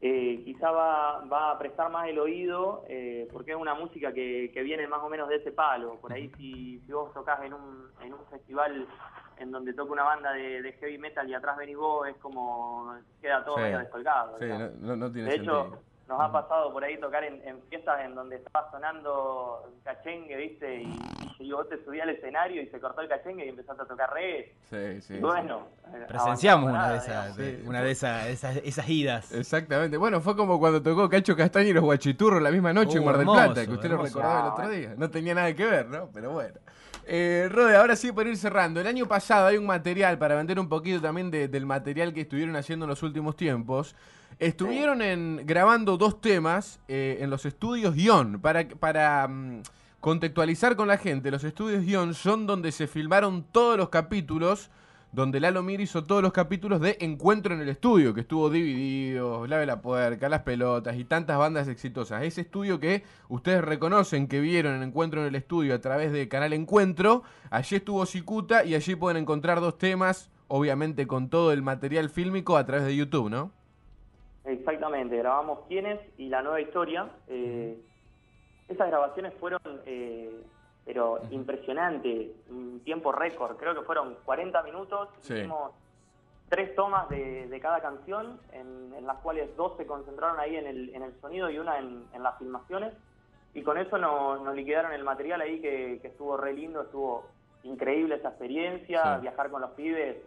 eh, 0.05 0.41
quizá 0.43 0.69
va, 0.69 1.23
va 1.31 1.51
a 1.51 1.57
prestar 1.57 1.89
más 1.89 2.09
el 2.09 2.19
oído 2.19 2.83
eh, 2.89 3.25
porque 3.31 3.51
es 3.51 3.57
una 3.57 3.73
música 3.73 4.11
que, 4.11 4.51
que 4.53 4.61
viene 4.61 4.85
más 4.85 5.01
o 5.01 5.07
menos 5.07 5.29
de 5.29 5.37
ese 5.37 5.53
palo. 5.53 5.97
Por 6.01 6.11
ahí 6.11 6.27
si, 6.35 6.81
si 6.81 6.91
vos 6.91 7.13
tocas 7.13 7.41
en 7.41 7.53
un, 7.53 7.89
en 8.01 8.13
un 8.13 8.25
festival 8.25 8.85
en 9.37 9.51
donde 9.51 9.73
toca 9.73 9.93
una 9.93 10.03
banda 10.03 10.33
de, 10.33 10.61
de 10.61 10.73
heavy 10.73 10.97
metal 10.97 11.29
y 11.29 11.33
atrás 11.33 11.55
venís 11.55 11.77
vos, 11.77 12.05
es 12.09 12.17
como 12.17 12.93
queda 13.21 13.45
todo 13.45 13.55
Sí. 13.55 13.61
medio 13.61 13.79
descolgado. 13.79 14.37
Sí, 14.39 14.45
no, 14.45 14.69
no- 14.81 14.95
no 14.97 15.11
tiene 15.11 15.29
De 15.29 15.35
hecho, 15.35 15.63
sentido. 15.63 15.83
Nos 16.13 16.21
ha 16.21 16.31
pasado 16.31 16.71
por 16.71 16.83
ahí 16.83 16.99
tocar 16.99 17.23
en, 17.23 17.41
en 17.47 17.61
fiestas 17.69 18.01
en 18.05 18.13
donde 18.15 18.35
estaba 18.37 18.69
sonando 18.71 19.63
un 19.67 19.81
cachengue, 19.81 20.35
¿viste? 20.37 20.83
Y, 20.83 20.99
y 21.39 21.51
vos 21.51 21.67
te 21.67 21.83
subí 21.83 21.99
al 21.99 22.09
escenario 22.09 22.61
y 22.61 22.67
se 22.67 22.79
cortó 22.79 23.01
el 23.01 23.09
cachengue 23.09 23.45
y 23.45 23.49
empezaste 23.49 23.81
a 23.81 23.85
tocar 23.85 24.13
reggae. 24.13 24.53
Sí, 24.69 25.01
sí, 25.01 25.15
Y 25.15 25.19
bueno, 25.19 25.67
Presenciamos 26.07 26.69
una 26.69 26.91
de 26.91 26.97
esas, 26.97 27.37
digamos. 27.37 27.67
Una 27.67 27.81
de 27.83 27.91
esas, 27.91 28.27
esas, 28.27 28.57
esas 28.57 28.89
idas. 28.89 29.31
Exactamente. 29.33 29.97
Bueno, 29.97 30.21
fue 30.21 30.35
como 30.35 30.59
cuando 30.59 30.81
tocó 30.81 31.09
Cacho 31.09 31.35
Castaño 31.35 31.69
y 31.69 31.73
los 31.73 31.83
Guachiturros 31.83 32.41
la 32.41 32.51
misma 32.51 32.73
noche 32.73 32.97
en 32.97 33.03
Uh, 33.03 33.05
Mar 33.05 33.17
del 33.17 33.21
hermoso, 33.27 33.45
Plata, 33.53 33.65
que 33.65 33.71
usted 33.73 33.89
lo 33.89 33.95
hermoso. 33.95 34.19
recordaba 34.19 34.47
el 34.47 34.53
otro 34.53 34.69
día. 34.69 34.93
No 34.97 35.09
tenía 35.09 35.33
nada 35.33 35.53
que 35.53 35.65
ver, 35.65 35.87
¿no? 35.87 36.09
Pero 36.13 36.31
bueno. 36.31 36.53
Eh, 37.05 37.49
Rode, 37.51 37.75
ahora 37.75 37.95
sí 37.95 38.11
por 38.11 38.27
ir 38.27 38.37
cerrando. 38.37 38.79
El 38.79 38.87
año 38.87 39.07
pasado 39.07 39.47
hay 39.47 39.57
un 39.57 39.65
material 39.65 40.17
para 40.17 40.35
vender 40.35 40.59
un 40.59 40.69
poquito 40.69 41.01
también 41.01 41.29
de- 41.31 41.47
del 41.47 41.65
material 41.65 42.13
que 42.13 42.21
estuvieron 42.21 42.55
haciendo 42.55 42.85
en 42.85 42.89
los 42.89 43.03
últimos 43.03 43.35
tiempos. 43.35 43.95
Estuvieron 44.39 45.01
en, 45.01 45.41
grabando 45.45 45.97
dos 45.97 46.19
temas 46.21 46.79
eh, 46.87 47.17
en 47.21 47.29
los 47.29 47.45
estudios 47.45 47.95
Ion 47.97 48.39
para, 48.41 48.67
para 48.67 49.27
mm, 49.27 49.61
contextualizar 49.99 50.75
con 50.75 50.87
la 50.87 50.97
gente. 50.97 51.29
Los 51.31 51.43
estudios 51.43 51.85
Ion 51.85 52.13
son 52.13 52.47
donde 52.47 52.71
se 52.71 52.87
filmaron 52.87 53.43
todos 53.51 53.77
los 53.77 53.89
capítulos 53.89 54.69
donde 55.13 55.39
Lalo 55.39 55.61
Mir 55.61 55.79
hizo 55.79 56.03
todos 56.03 56.23
los 56.23 56.33
capítulos 56.33 56.81
de 56.81 56.97
Encuentro 56.99 57.53
en 57.53 57.61
el 57.61 57.69
Estudio, 57.69 58.15
que 58.15 58.21
estuvo 58.21 58.49
dividido, 58.49 59.45
Lave 59.45 59.67
la 59.67 59.79
Puerca, 59.79 60.27
Las 60.27 60.41
Pelotas 60.41 60.97
y 60.97 61.05
tantas 61.05 61.37
bandas 61.37 61.67
exitosas. 61.67 62.23
Ese 62.23 62.41
estudio 62.41 62.79
que 62.79 63.03
ustedes 63.29 63.63
reconocen 63.63 64.27
que 64.27 64.39
vieron 64.39 64.73
en 64.73 64.81
Encuentro 64.81 65.21
en 65.21 65.27
el 65.27 65.35
Estudio 65.35 65.75
a 65.75 65.79
través 65.79 66.11
de 66.11 66.27
Canal 66.27 66.51
Encuentro, 66.51 67.21
allí 67.51 67.75
estuvo 67.75 68.07
Cicuta 68.07 68.65
y 68.65 68.73
allí 68.73 68.95
pueden 68.95 69.21
encontrar 69.21 69.61
dos 69.61 69.77
temas, 69.77 70.31
obviamente 70.47 71.05
con 71.05 71.29
todo 71.29 71.51
el 71.51 71.61
material 71.61 72.09
fílmico 72.09 72.57
a 72.57 72.65
través 72.65 72.85
de 72.85 72.95
YouTube, 72.95 73.29
¿no? 73.29 73.51
Exactamente, 74.45 75.15
grabamos 75.15 75.59
quiénes 75.67 75.99
y 76.17 76.29
la 76.29 76.41
nueva 76.41 76.59
historia. 76.59 77.07
Eh, 77.27 77.77
esas 78.67 78.87
grabaciones 78.87 79.31
fueron, 79.39 79.61
eh, 79.85 80.41
pero 80.85 81.19
impresionantes, 81.31 82.29
un 82.49 82.81
tiempo 82.83 83.11
récord, 83.11 83.57
creo 83.57 83.73
que 83.73 83.81
fueron 83.81 84.15
40 84.25 84.61
minutos. 84.63 85.09
Sí. 85.21 85.33
Hicimos 85.33 85.71
tres 86.49 86.75
tomas 86.75 87.09
de, 87.09 87.47
de 87.47 87.59
cada 87.59 87.79
canción, 87.81 88.39
en, 88.51 88.93
en 88.95 89.07
las 89.07 89.17
cuales 89.19 89.55
dos 89.55 89.75
se 89.77 89.85
concentraron 89.87 90.39
ahí 90.39 90.55
en 90.55 90.67
el, 90.67 90.93
en 90.93 91.01
el 91.03 91.19
sonido 91.21 91.49
y 91.49 91.57
una 91.57 91.79
en, 91.79 92.05
en 92.13 92.21
las 92.23 92.37
filmaciones. 92.37 92.93
Y 93.55 93.61
con 93.63 93.77
eso 93.77 93.97
nos, 93.97 94.41
nos 94.41 94.55
liquidaron 94.55 94.91
el 94.93 95.03
material 95.03 95.41
ahí 95.41 95.59
que, 95.61 95.99
que 96.01 96.07
estuvo 96.09 96.37
re 96.37 96.53
lindo, 96.53 96.81
estuvo 96.81 97.25
increíble 97.63 98.15
esa 98.15 98.29
experiencia, 98.29 99.15
Sí. 99.15 99.21
viajar 99.21 99.49
con 99.49 99.61
los 99.61 99.71
pibes. 99.71 100.17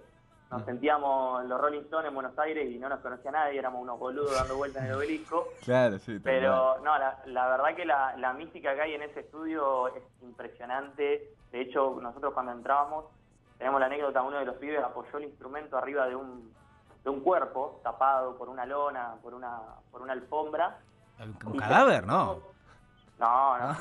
Nos 0.50 0.65
sentíamos 0.65 1.45
los 1.47 1.61
Rolling 1.61 1.81
Stones 1.83 2.09
en 2.09 2.15
Buenos 2.15 2.38
Aires 2.38 2.71
y 2.71 2.79
no 2.79 2.88
nos 2.88 3.00
conocía 3.00 3.33
nadie, 3.33 3.59
éramos 3.59 3.83
unos 3.83 3.99
boludos 3.99 4.33
dando 4.35 4.57
vueltas 4.57 4.83
en 4.85 4.91
el 4.91 4.95
obelisco. 4.97 5.49
Claro, 5.65 5.99
sí. 5.99 6.21
Pero 6.23 6.79
no, 6.85 6.97
la, 6.99 7.19
la 7.26 7.49
verdad 7.49 7.75
que 7.75 7.85
la, 7.85 8.17
la 8.17 8.33
mística 8.33 8.75
que 8.75 8.83
hay 8.83 8.95
en 8.95 9.03
ese 9.03 9.21
estudio 9.21 9.88
es 9.88 10.03
impresionante. 10.23 11.33
De 11.50 11.61
hecho, 11.61 11.99
nosotros 12.00 12.33
cuando 12.33 12.53
entrábamos, 12.53 13.07
tenemos 13.59 13.81
la 13.81 13.87
anécdota, 13.87 14.23
uno 14.23 14.38
de 14.38 14.45
los 14.45 14.57
pibes 14.57 14.83
apoyó 14.85 15.19
el 15.19 15.25
instrumento 15.25 15.76
arriba 15.76 16.07
de 16.07 16.15
un, 16.15 16.53
de 17.03 17.11
un 17.11 17.21
cuerpo, 17.21 17.81
tapado 17.83 18.37
por 18.37 18.49
una 18.49 18.65
lona, 18.67 19.15
por 19.23 19.35
una, 19.35 19.59
por 19.91 20.03
una 20.03 20.12
alfombra. 20.12 20.79
¿Un 21.45 21.57
cadáver? 21.59 22.03
se- 22.03 22.07
No. 22.07 22.38
No, 23.19 23.59
no, 23.59 23.69
no. 23.73 23.77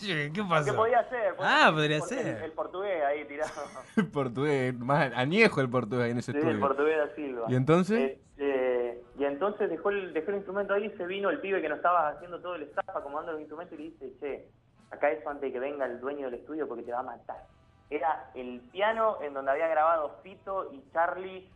¿Qué 0.00 0.30
¿Qué 0.34 0.42
pasó? 0.44 0.76
podía 0.76 1.08
ser? 1.08 1.34
Ah, 1.38 1.70
podría 1.72 1.96
el- 1.96 2.02
ser. 2.02 2.26
El, 2.26 2.42
el 2.44 2.52
portugués 2.52 3.02
ahí 3.04 3.24
tirado. 3.26 3.50
El 3.96 4.06
portugués, 4.08 4.78
más 4.78 5.12
añejo 5.14 5.60
el 5.60 5.70
portugués 5.70 6.04
ahí 6.06 6.10
en 6.10 6.18
ese 6.18 6.32
Sí, 6.32 6.38
el 6.38 6.44
estudio. 6.44 6.60
portugués 6.66 6.98
da 6.98 7.14
Silva. 7.14 7.46
¿Y 7.48 7.54
entonces? 7.54 8.18
Este, 8.36 9.02
y 9.18 9.24
entonces 9.24 9.68
dejó 9.70 9.90
el, 9.90 10.12
dejó 10.12 10.30
el 10.30 10.36
instrumento 10.36 10.74
ahí, 10.74 10.90
se 10.96 11.06
vino 11.06 11.30
el 11.30 11.40
pibe 11.40 11.60
que 11.62 11.68
nos 11.68 11.76
estaba 11.78 12.08
haciendo 12.08 12.40
todo 12.40 12.54
el 12.56 12.62
staff 12.64 12.88
acomodando 12.96 13.32
los 13.32 13.40
instrumentos 13.40 13.78
y 13.78 13.82
le 13.82 13.88
dice, 13.90 14.12
che, 14.20 14.48
acá 14.90 15.10
eso 15.10 15.28
antes 15.28 15.42
de 15.42 15.52
que 15.52 15.58
venga 15.60 15.86
el 15.86 16.00
dueño 16.00 16.26
del 16.30 16.40
estudio 16.40 16.66
porque 16.68 16.82
te 16.82 16.92
va 16.92 17.00
a 17.00 17.02
matar. 17.04 17.44
Era 17.90 18.30
el 18.34 18.60
piano 18.72 19.18
en 19.22 19.34
donde 19.34 19.50
había 19.50 19.68
grabado 19.68 20.18
Fito 20.22 20.70
y 20.72 20.82
Charlie 20.92 21.48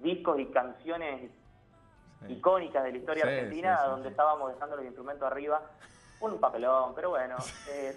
discos 0.00 0.38
y 0.38 0.46
canciones 0.46 1.30
Sí. 2.26 2.32
icónicas 2.32 2.82
de 2.82 2.92
la 2.92 2.96
historia 2.98 3.24
Sí, 3.24 3.28
argentina, 3.28 3.82
donde 3.84 4.08
estábamos 4.08 4.50
dejando 4.54 4.76
los 4.76 4.86
instrumentos 4.86 5.30
arriba. 5.30 5.60
Un 6.20 6.38
papelón, 6.40 6.94
pero 6.94 7.10
bueno. 7.10 7.36
eh, 7.70 7.96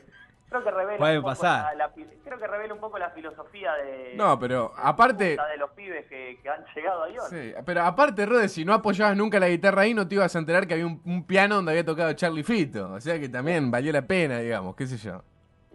creo 0.49 0.63
que 0.63 0.71
revela 0.71 0.97
Puede 0.97 1.17
un 1.17 1.23
poco 1.23 1.35
pasar. 1.35 1.75
la- 1.77 1.91
creo 1.91 2.39
que 2.39 2.47
revela 2.47 2.73
un 2.73 2.79
poco 2.79 2.97
la 2.97 3.09
filosofía 3.11 3.73
de, 3.75 4.13
No, 4.15 4.37
pero 4.39 4.73
aparte... 4.77 5.37
de 5.37 5.57
los 5.57 5.69
pibes 5.71 6.05
que, 6.07 6.39
que 6.41 6.49
han 6.49 6.65
llegado 6.75 7.03
a 7.03 7.09
Ion. 7.09 7.29
Sí, 7.29 7.53
pero 7.65 7.83
aparte, 7.83 8.25
Rode, 8.25 8.49
si 8.49 8.65
no 8.65 8.73
apoyabas 8.73 9.15
nunca 9.15 9.39
la 9.39 9.47
guitarra 9.49 9.83
ahí, 9.83 9.93
no 9.93 10.07
te 10.07 10.15
ibas 10.15 10.35
a 10.35 10.39
enterar 10.39 10.67
que 10.67 10.73
había 10.73 10.87
un, 10.87 11.01
un 11.05 11.25
piano 11.25 11.55
donde 11.55 11.71
había 11.71 11.85
tocado 11.85 12.11
Charlie 12.13 12.43
Fito. 12.43 12.91
O 12.93 12.99
sea 13.01 13.19
que 13.19 13.29
también 13.29 13.69
valió 13.71 13.91
la 13.93 14.01
pena, 14.01 14.39
digamos, 14.39 14.75
qué 14.75 14.87
sé 14.87 14.97
yo. 14.97 15.23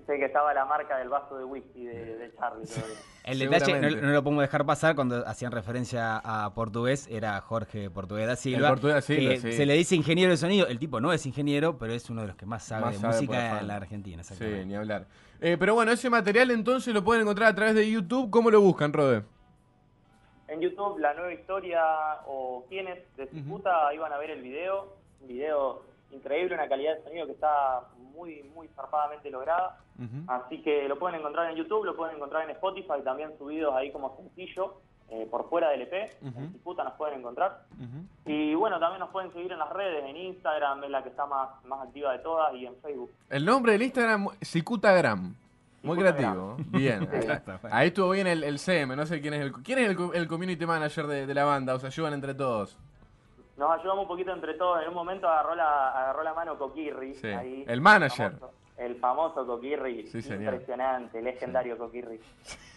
Sé 0.06 0.18
que 0.18 0.26
estaba 0.26 0.52
la 0.52 0.64
marca 0.66 0.98
del 0.98 1.08
vaso 1.08 1.38
de 1.38 1.44
whisky 1.44 1.86
de, 1.86 2.16
de 2.16 2.34
Charlie 2.36 2.66
todavía. 2.66 2.96
El 3.24 3.38
detalle, 3.38 3.80
no, 3.80 4.02
no 4.02 4.12
lo 4.12 4.22
podemos 4.22 4.42
dejar 4.42 4.66
pasar 4.66 4.94
cuando 4.94 5.26
hacían 5.26 5.50
referencia 5.50 6.18
a 6.18 6.52
portugués, 6.52 7.08
era 7.10 7.40
Jorge 7.40 7.88
Portugués 7.88 8.26
da 8.26 8.36
Silva. 8.36 8.68
El 8.68 8.74
Portugués 8.74 8.96
da 8.96 9.00
Silva, 9.00 9.30
que 9.30 9.40
sí. 9.40 9.52
Se 9.52 9.64
le 9.64 9.72
dice 9.74 9.96
ingeniero 9.96 10.30
de 10.30 10.36
sonido. 10.36 10.66
El 10.66 10.78
tipo 10.78 11.00
no 11.00 11.10
es 11.10 11.24
ingeniero, 11.24 11.78
pero 11.78 11.94
es 11.94 12.10
uno 12.10 12.20
de 12.20 12.26
los 12.26 12.36
que 12.36 12.44
más 12.44 12.64
sabe 12.64 12.82
Más 12.82 12.94
de 12.94 13.00
sabe 13.00 13.14
música 13.14 13.60
en 13.60 13.66
la 13.66 13.76
Argentina. 13.76 14.22
Sí, 14.22 14.44
ni 14.66 14.74
hablar. 14.74 15.06
Eh, 15.40 15.56
pero 15.58 15.74
bueno, 15.74 15.92
ese 15.92 16.10
material 16.10 16.50
entonces 16.50 16.92
lo 16.92 17.02
pueden 17.02 17.22
encontrar 17.22 17.48
a 17.48 17.54
través 17.54 17.74
de 17.74 17.90
YouTube. 17.90 18.30
¿Cómo 18.30 18.50
lo 18.50 18.60
buscan, 18.60 18.92
Rode? 18.92 19.22
En 20.48 20.60
YouTube, 20.60 20.98
la 20.98 21.14
nueva 21.14 21.32
historia 21.32 21.82
o 22.26 22.66
quiénes 22.68 22.98
de 23.16 23.26
Cicuta 23.28 23.92
iban 23.94 24.12
a 24.12 24.18
ver 24.18 24.30
el 24.30 24.42
video. 24.42 24.98
Un 25.22 25.28
video 25.28 25.82
increíble, 26.10 26.54
una 26.54 26.68
calidad 26.68 26.96
de 26.96 27.02
sonido 27.04 27.26
que 27.26 27.32
está 27.32 27.80
muy, 27.96 28.42
muy 28.54 28.68
zarpadamente 28.68 29.30
lograda. 29.30 29.78
Así 30.26 30.60
que 30.62 30.88
lo 30.88 30.98
pueden 30.98 31.20
encontrar 31.20 31.50
en 31.50 31.56
YouTube, 31.56 31.84
lo 31.84 31.94
pueden 31.96 32.16
encontrar 32.16 32.44
en 32.44 32.50
Spotify, 32.50 33.02
también 33.04 33.30
subidos 33.38 33.74
ahí 33.74 33.92
como 33.92 34.16
sencillo, 34.16 34.74
eh, 35.10 35.28
por 35.30 35.48
fuera 35.48 35.68
del 35.70 35.82
EP. 35.82 36.10
Ujú. 36.22 36.38
En 36.40 36.52
Cicuta 36.52 36.82
nos 36.84 36.94
pueden 36.94 37.20
encontrar. 37.20 37.62
Y 38.26 38.54
bueno, 38.54 38.80
también 38.80 39.00
nos 39.00 39.10
pueden 39.10 39.32
seguir 39.32 39.52
en 39.52 39.58
las 39.58 39.70
redes, 39.70 40.04
en 40.04 40.16
Instagram, 40.16 40.82
es 40.84 40.90
la 40.90 41.02
que 41.02 41.10
está 41.10 41.26
más, 41.26 41.48
más 41.66 41.86
activa 41.86 42.12
de 42.12 42.18
todas, 42.20 42.54
y 42.54 42.66
en 42.66 42.74
Facebook. 42.76 43.10
El 43.30 43.44
nombre 43.44 43.72
del 43.72 43.82
Instagram, 43.82 44.28
Cicutagram. 44.42 45.34
Muy 45.82 45.98
creativo. 45.98 46.56
Bien. 46.70 47.06
Sí. 47.12 47.28
Ahí, 47.28 47.58
ahí 47.70 47.86
estuvo 47.88 48.08
bien 48.10 48.26
el, 48.26 48.42
el 48.42 48.58
CM. 48.58 48.96
No 48.96 49.04
sé 49.04 49.20
quién 49.20 49.34
es 49.34 49.42
el, 49.42 49.52
quién 49.52 49.78
es 49.78 49.90
el, 49.90 49.96
el 50.14 50.26
community 50.28 50.64
manager 50.64 51.06
de, 51.06 51.26
de 51.26 51.34
la 51.34 51.44
banda. 51.44 51.74
O 51.74 51.78
sea, 51.78 51.88
ayudan 51.88 52.14
entre 52.14 52.32
todos. 52.34 52.78
Nos 53.58 53.70
ayudamos 53.70 54.02
un 54.02 54.08
poquito 54.08 54.32
entre 54.32 54.54
todos. 54.54 54.82
En 54.82 54.88
un 54.88 54.94
momento 54.94 55.28
agarró 55.28 55.54
la, 55.54 55.90
agarró 55.90 56.22
la 56.22 56.32
mano 56.32 56.56
Coquirri. 56.58 57.14
Sí. 57.16 57.26
ahí. 57.26 57.64
El 57.68 57.82
manager. 57.82 58.32
famoso- 58.32 58.54
el 58.78 58.96
famoso 58.96 59.46
Coquirri. 59.46 60.06
Sí. 60.08 60.18
Impresionante, 60.32 61.20
legendario 61.22 61.78
Coquirri. 61.78 62.20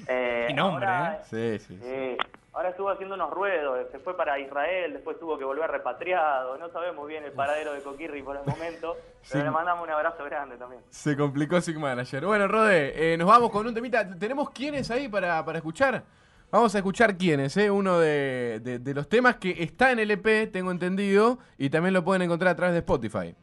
Eh, 0.08 0.54
nombre, 0.56 0.86
ahora, 0.86 1.24
Sí, 1.24 1.58
sí. 1.58 1.76
sí. 1.76 1.80
eh, 1.84 2.18
ahora 2.54 2.70
estuvo 2.70 2.88
haciendo 2.92 3.16
unos 3.16 3.32
ruedos. 3.32 3.88
Se 3.92 3.98
fue 3.98 4.16
para 4.16 4.38
Israel, 4.38 4.94
después 4.94 5.20
tuvo 5.20 5.40
que 5.40 5.44
volver 5.44 5.72
repatriado. 5.72 6.56
No 6.60 6.70
sabemos 6.70 7.08
bien 7.08 7.24
el 7.24 7.32
paradero 7.32 7.74
de 7.74 7.82
Coquirri 7.82 8.22
por 8.22 8.38
el 8.38 8.46
momento. 8.46 8.96
Sí. 9.28 9.34
Pero 9.34 9.46
le 9.46 9.52
mandamos 9.52 9.84
un 9.84 9.90
abrazo 9.92 10.24
grande 10.24 10.56
también. 10.56 10.82
Se 10.90 11.18
complicó 11.18 11.60
Sig 11.60 11.78
Manager. 11.78 12.26
Bueno, 12.26 12.48
Rode, 12.48 13.14
eh, 13.14 13.18
nos 13.18 13.28
vamos 13.28 13.50
con 13.50 13.68
un 13.68 13.74
temita. 13.74 14.08
¿Tenemos 14.18 14.52
quiénes 14.52 14.90
ahí 14.90 15.10
para, 15.10 15.44
para 15.44 15.58
escuchar? 15.58 16.04
Vamos 16.50 16.74
a 16.76 16.78
escuchar 16.78 17.18
quiénes, 17.18 17.58
¿eh? 17.58 17.70
Uno 17.70 18.00
de, 18.00 18.62
de- 18.64 18.80
de 18.80 18.94
los 18.94 19.10
temas 19.10 19.36
que 19.36 19.62
está 19.64 19.92
en 19.92 20.00
el 20.00 20.12
EP, 20.12 20.50
tengo 20.50 20.72
entendido, 20.72 21.40
y 21.58 21.70
también 21.70 21.94
lo 21.94 22.06
pueden 22.06 22.22
encontrar 22.22 22.54
a 22.54 22.56
través 22.56 22.72
de 22.74 22.80
Spotify. 22.80 23.36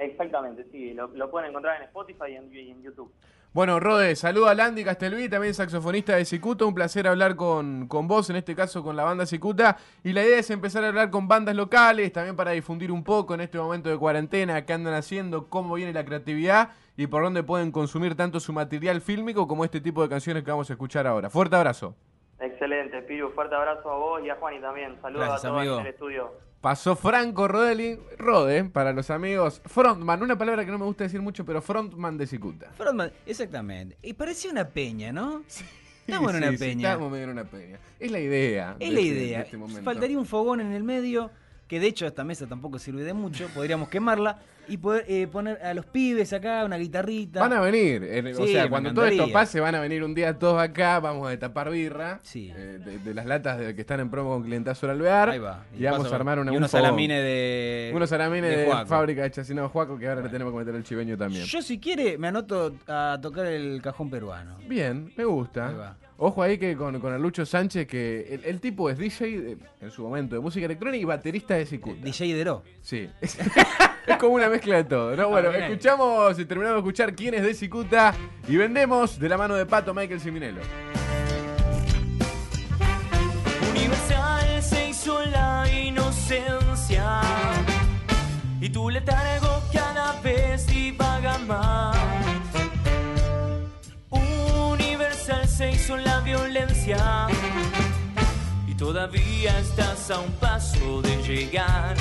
Exactamente, 0.00 0.66
sí. 0.72 0.94
Lo, 0.94 1.08
lo 1.08 1.30
pueden 1.30 1.50
encontrar 1.50 1.76
en 1.76 1.82
Spotify 1.82 2.32
y 2.32 2.36
en, 2.70 2.82
YouTube. 2.82 3.12
Bueno, 3.52 3.80
Rode, 3.80 4.16
saluda 4.16 4.52
a 4.52 4.54
Landy 4.54 4.82
Castelví, 4.82 5.28
también 5.28 5.52
saxofonista 5.52 6.16
de 6.16 6.24
Cicuta. 6.24 6.64
Un 6.64 6.74
placer 6.74 7.06
hablar 7.06 7.36
con, 7.36 7.86
con 7.86 8.08
vos, 8.08 8.30
en 8.30 8.36
este 8.36 8.54
caso 8.54 8.82
con 8.82 8.96
la 8.96 9.04
banda 9.04 9.26
Cicuta. 9.26 9.76
Y 10.02 10.14
la 10.14 10.24
idea 10.24 10.38
es 10.38 10.48
empezar 10.48 10.84
a 10.84 10.88
hablar 10.88 11.10
con 11.10 11.28
bandas 11.28 11.54
locales, 11.54 12.12
también 12.12 12.34
para 12.34 12.52
difundir 12.52 12.90
un 12.90 13.04
poco 13.04 13.34
en 13.34 13.42
este 13.42 13.58
momento 13.58 13.90
de 13.90 13.98
cuarentena, 13.98 14.64
qué 14.64 14.72
andan 14.72 14.94
haciendo, 14.94 15.48
cómo 15.48 15.74
viene 15.74 15.92
la 15.92 16.04
creatividad 16.04 16.70
y 16.96 17.06
por 17.06 17.22
dónde 17.22 17.42
pueden 17.42 17.70
consumir 17.70 18.14
tanto 18.14 18.40
su 18.40 18.54
material 18.54 19.02
fílmico 19.02 19.46
como 19.46 19.66
este 19.66 19.82
tipo 19.82 20.02
de 20.02 20.08
canciones 20.08 20.44
que 20.44 20.50
vamos 20.50 20.70
a 20.70 20.74
escuchar 20.74 21.06
ahora. 21.06 21.28
Fuerte 21.28 21.56
abrazo. 21.56 21.94
Excelente, 22.40 23.02
Piru. 23.02 23.30
Fuerte 23.32 23.54
abrazo 23.54 23.90
a 23.90 23.96
vos 23.96 24.22
y 24.24 24.30
a 24.30 24.36
Juan 24.36 24.54
y 24.54 24.60
también. 24.60 24.96
Saludos 25.02 25.26
Gracias, 25.26 25.44
a 25.44 25.48
todos 25.48 25.60
amigo. 25.60 25.74
en 25.76 25.80
el 25.82 25.86
estudio. 25.92 26.32
Pasó 26.60 26.94
Franco 26.96 27.48
Rodeli, 27.48 27.98
Rode, 28.18 28.64
para 28.64 28.92
los 28.92 29.10
amigos. 29.10 29.62
Frontman, 29.64 30.22
una 30.22 30.36
palabra 30.36 30.64
que 30.64 30.70
no 30.70 30.78
me 30.78 30.84
gusta 30.84 31.04
decir 31.04 31.20
mucho, 31.22 31.44
pero 31.46 31.62
frontman 31.62 32.18
de 32.18 32.26
Cicuta. 32.26 32.70
Frontman, 32.76 33.10
exactamente. 33.26 33.96
Y 34.02 34.12
parecía 34.14 34.50
una 34.50 34.68
peña, 34.68 35.12
¿no? 35.12 35.42
Estamos 36.06 36.34
en 36.34 36.40
Sí, 36.40 36.48
una 36.48 36.50
sí, 36.52 36.58
peña. 36.58 36.88
estamos 36.92 37.10
medio 37.12 37.24
en 37.24 37.30
una 37.30 37.44
peña. 37.44 37.78
Es 37.98 38.10
la 38.10 38.18
idea. 38.20 38.76
Es 38.78 38.88
de 38.90 38.94
la 38.94 39.00
este- 39.00 39.12
idea. 39.14 39.38
de 39.38 39.44
este 39.44 39.56
momento. 39.56 39.82
Faltaría 39.82 40.18
un 40.18 40.26
fogón 40.26 40.60
en 40.60 40.72
el 40.72 40.82
medio, 40.82 41.30
que 41.66 41.80
de 41.80 41.86
hecho 41.86 42.06
esta 42.06 42.24
mesa 42.24 42.46
tampoco 42.46 42.78
sirve 42.78 43.04
de 43.04 43.14
mucho. 43.14 43.48
Podríamos 43.54 43.88
quemarla 43.88 44.38
y 44.68 44.76
poder 44.76 45.04
eh, 45.08 45.26
poner 45.26 45.60
a 45.62 45.74
los 45.74 45.86
pibes 45.86 46.32
acá 46.32 46.64
una 46.64 46.76
guitarrita. 46.76 47.40
Van 47.40 47.52
a 47.52 47.60
venir, 47.60 48.02
eh, 48.04 48.34
o 48.38 48.46
sea, 48.46 48.68
cuando 48.68 48.92
todo 48.94 49.06
esto 49.06 49.30
pase 49.32 49.60
van 49.60 49.74
a 49.74 49.80
venir 49.80 50.02
un 50.04 50.14
día 50.14 50.38
todos 50.38 50.60
acá, 50.60 51.00
vamos 51.00 51.30
a 51.30 51.38
tapar 51.38 51.70
birra 51.70 52.20
Sí. 52.22 52.52
eh, 52.56 52.78
de, 52.84 52.98
de 52.98 53.14
las 53.14 53.26
latas 53.26 53.58
de, 53.58 53.74
que 53.74 53.80
están 53.80 54.00
en 54.00 54.10
promo 54.10 54.30
con 54.30 54.44
Clientazo 54.44 54.86
al 54.86 54.92
Alvear 54.96 55.30
Ahí 55.30 55.38
va. 55.38 55.64
y, 55.76 55.82
vamos 55.84 56.02
paso- 56.02 56.12
a 56.12 56.16
armar 56.16 56.38
una 56.38 56.50
y 56.50 56.54
un 56.54 56.58
unos 56.58 56.70
salamines 56.70 57.22
de. 57.22 57.92
unos 57.94 58.08
salamines 58.08 58.56
de, 58.56 58.66
Juaco. 58.66 58.86
fábrica 58.86 59.22
de 59.22 59.30
chacinado 59.30 59.68
Juaco 59.68 59.98
que 59.98 60.08
ahora 60.08 60.22
le 60.22 60.28
tenemos 60.28 60.52
que 60.52 60.58
meter 60.60 60.74
el 60.74 60.84
chiveño 60.84 61.16
también. 61.18 61.44
Yo, 61.44 61.62
si 61.62 61.78
quiere, 61.80 62.16
me 62.18 62.28
anoto 62.28 62.74
a 62.86 63.18
tocar 63.20 63.46
el 63.46 63.80
cajón 63.82 64.10
peruano. 64.10 64.56
Bien, 64.68 65.06
me 65.16 65.22
Ahí 65.22 65.24
gusta. 65.24 65.70
va. 65.72 65.96
Ojo 66.22 66.42
ahí 66.42 66.58
que 66.58 66.76
con, 66.76 67.00
con 67.00 67.14
el 67.14 67.22
Lucho 67.22 67.46
Sánchez, 67.46 67.86
que 67.86 68.34
el, 68.34 68.44
el 68.44 68.60
tipo 68.60 68.90
es 68.90 68.98
DJ 68.98 69.40
de- 69.40 69.56
en 69.80 69.90
su 69.90 70.02
momento 70.02 70.34
de 70.34 70.40
música 70.42 70.66
electrónica 70.66 71.00
y 71.00 71.04
baterista 71.06 71.54
de 71.54 71.64
Cicuta. 71.64 72.04
DJ 72.04 72.34
Dero. 72.34 72.62
Sí. 72.82 73.08
es 74.10 74.18
como 74.18 74.34
una 74.34 74.48
mezcla 74.48 74.76
de 74.76 74.84
todo, 74.84 75.16
¿no? 75.16 75.28
Bueno, 75.28 75.50
escuchamos 75.50 76.38
y 76.38 76.44
terminamos 76.44 76.76
de 76.76 76.80
escuchar 76.80 77.14
quién 77.14 77.34
es 77.34 77.42
de 77.42 77.54
Cicuta 77.54 78.14
y 78.48 78.56
vendemos 78.56 79.18
de 79.18 79.28
la 79.28 79.36
mano 79.36 79.54
de 79.54 79.66
Pato 79.66 79.94
Michael 79.94 80.20
Siminelo. 80.20 80.60
Universal 83.70 84.62
se 84.62 84.88
hizo 84.88 85.24
la 85.26 85.64
inocencia 85.70 87.20
y 88.60 88.68
tu 88.68 88.90
letargo 88.90 89.62
cada 89.72 90.20
vez 90.20 90.66
divaga 90.66 91.38
más. 91.38 91.96
Universal 94.10 95.46
se 95.48 95.70
hizo 95.72 95.96
la 95.96 96.20
violencia 96.20 97.26
y 98.66 98.74
todavía 98.74 99.58
estás 99.58 100.10
a 100.10 100.20
un 100.20 100.32
paso 100.32 101.02
de 101.02 101.22
llegar. 101.22 101.96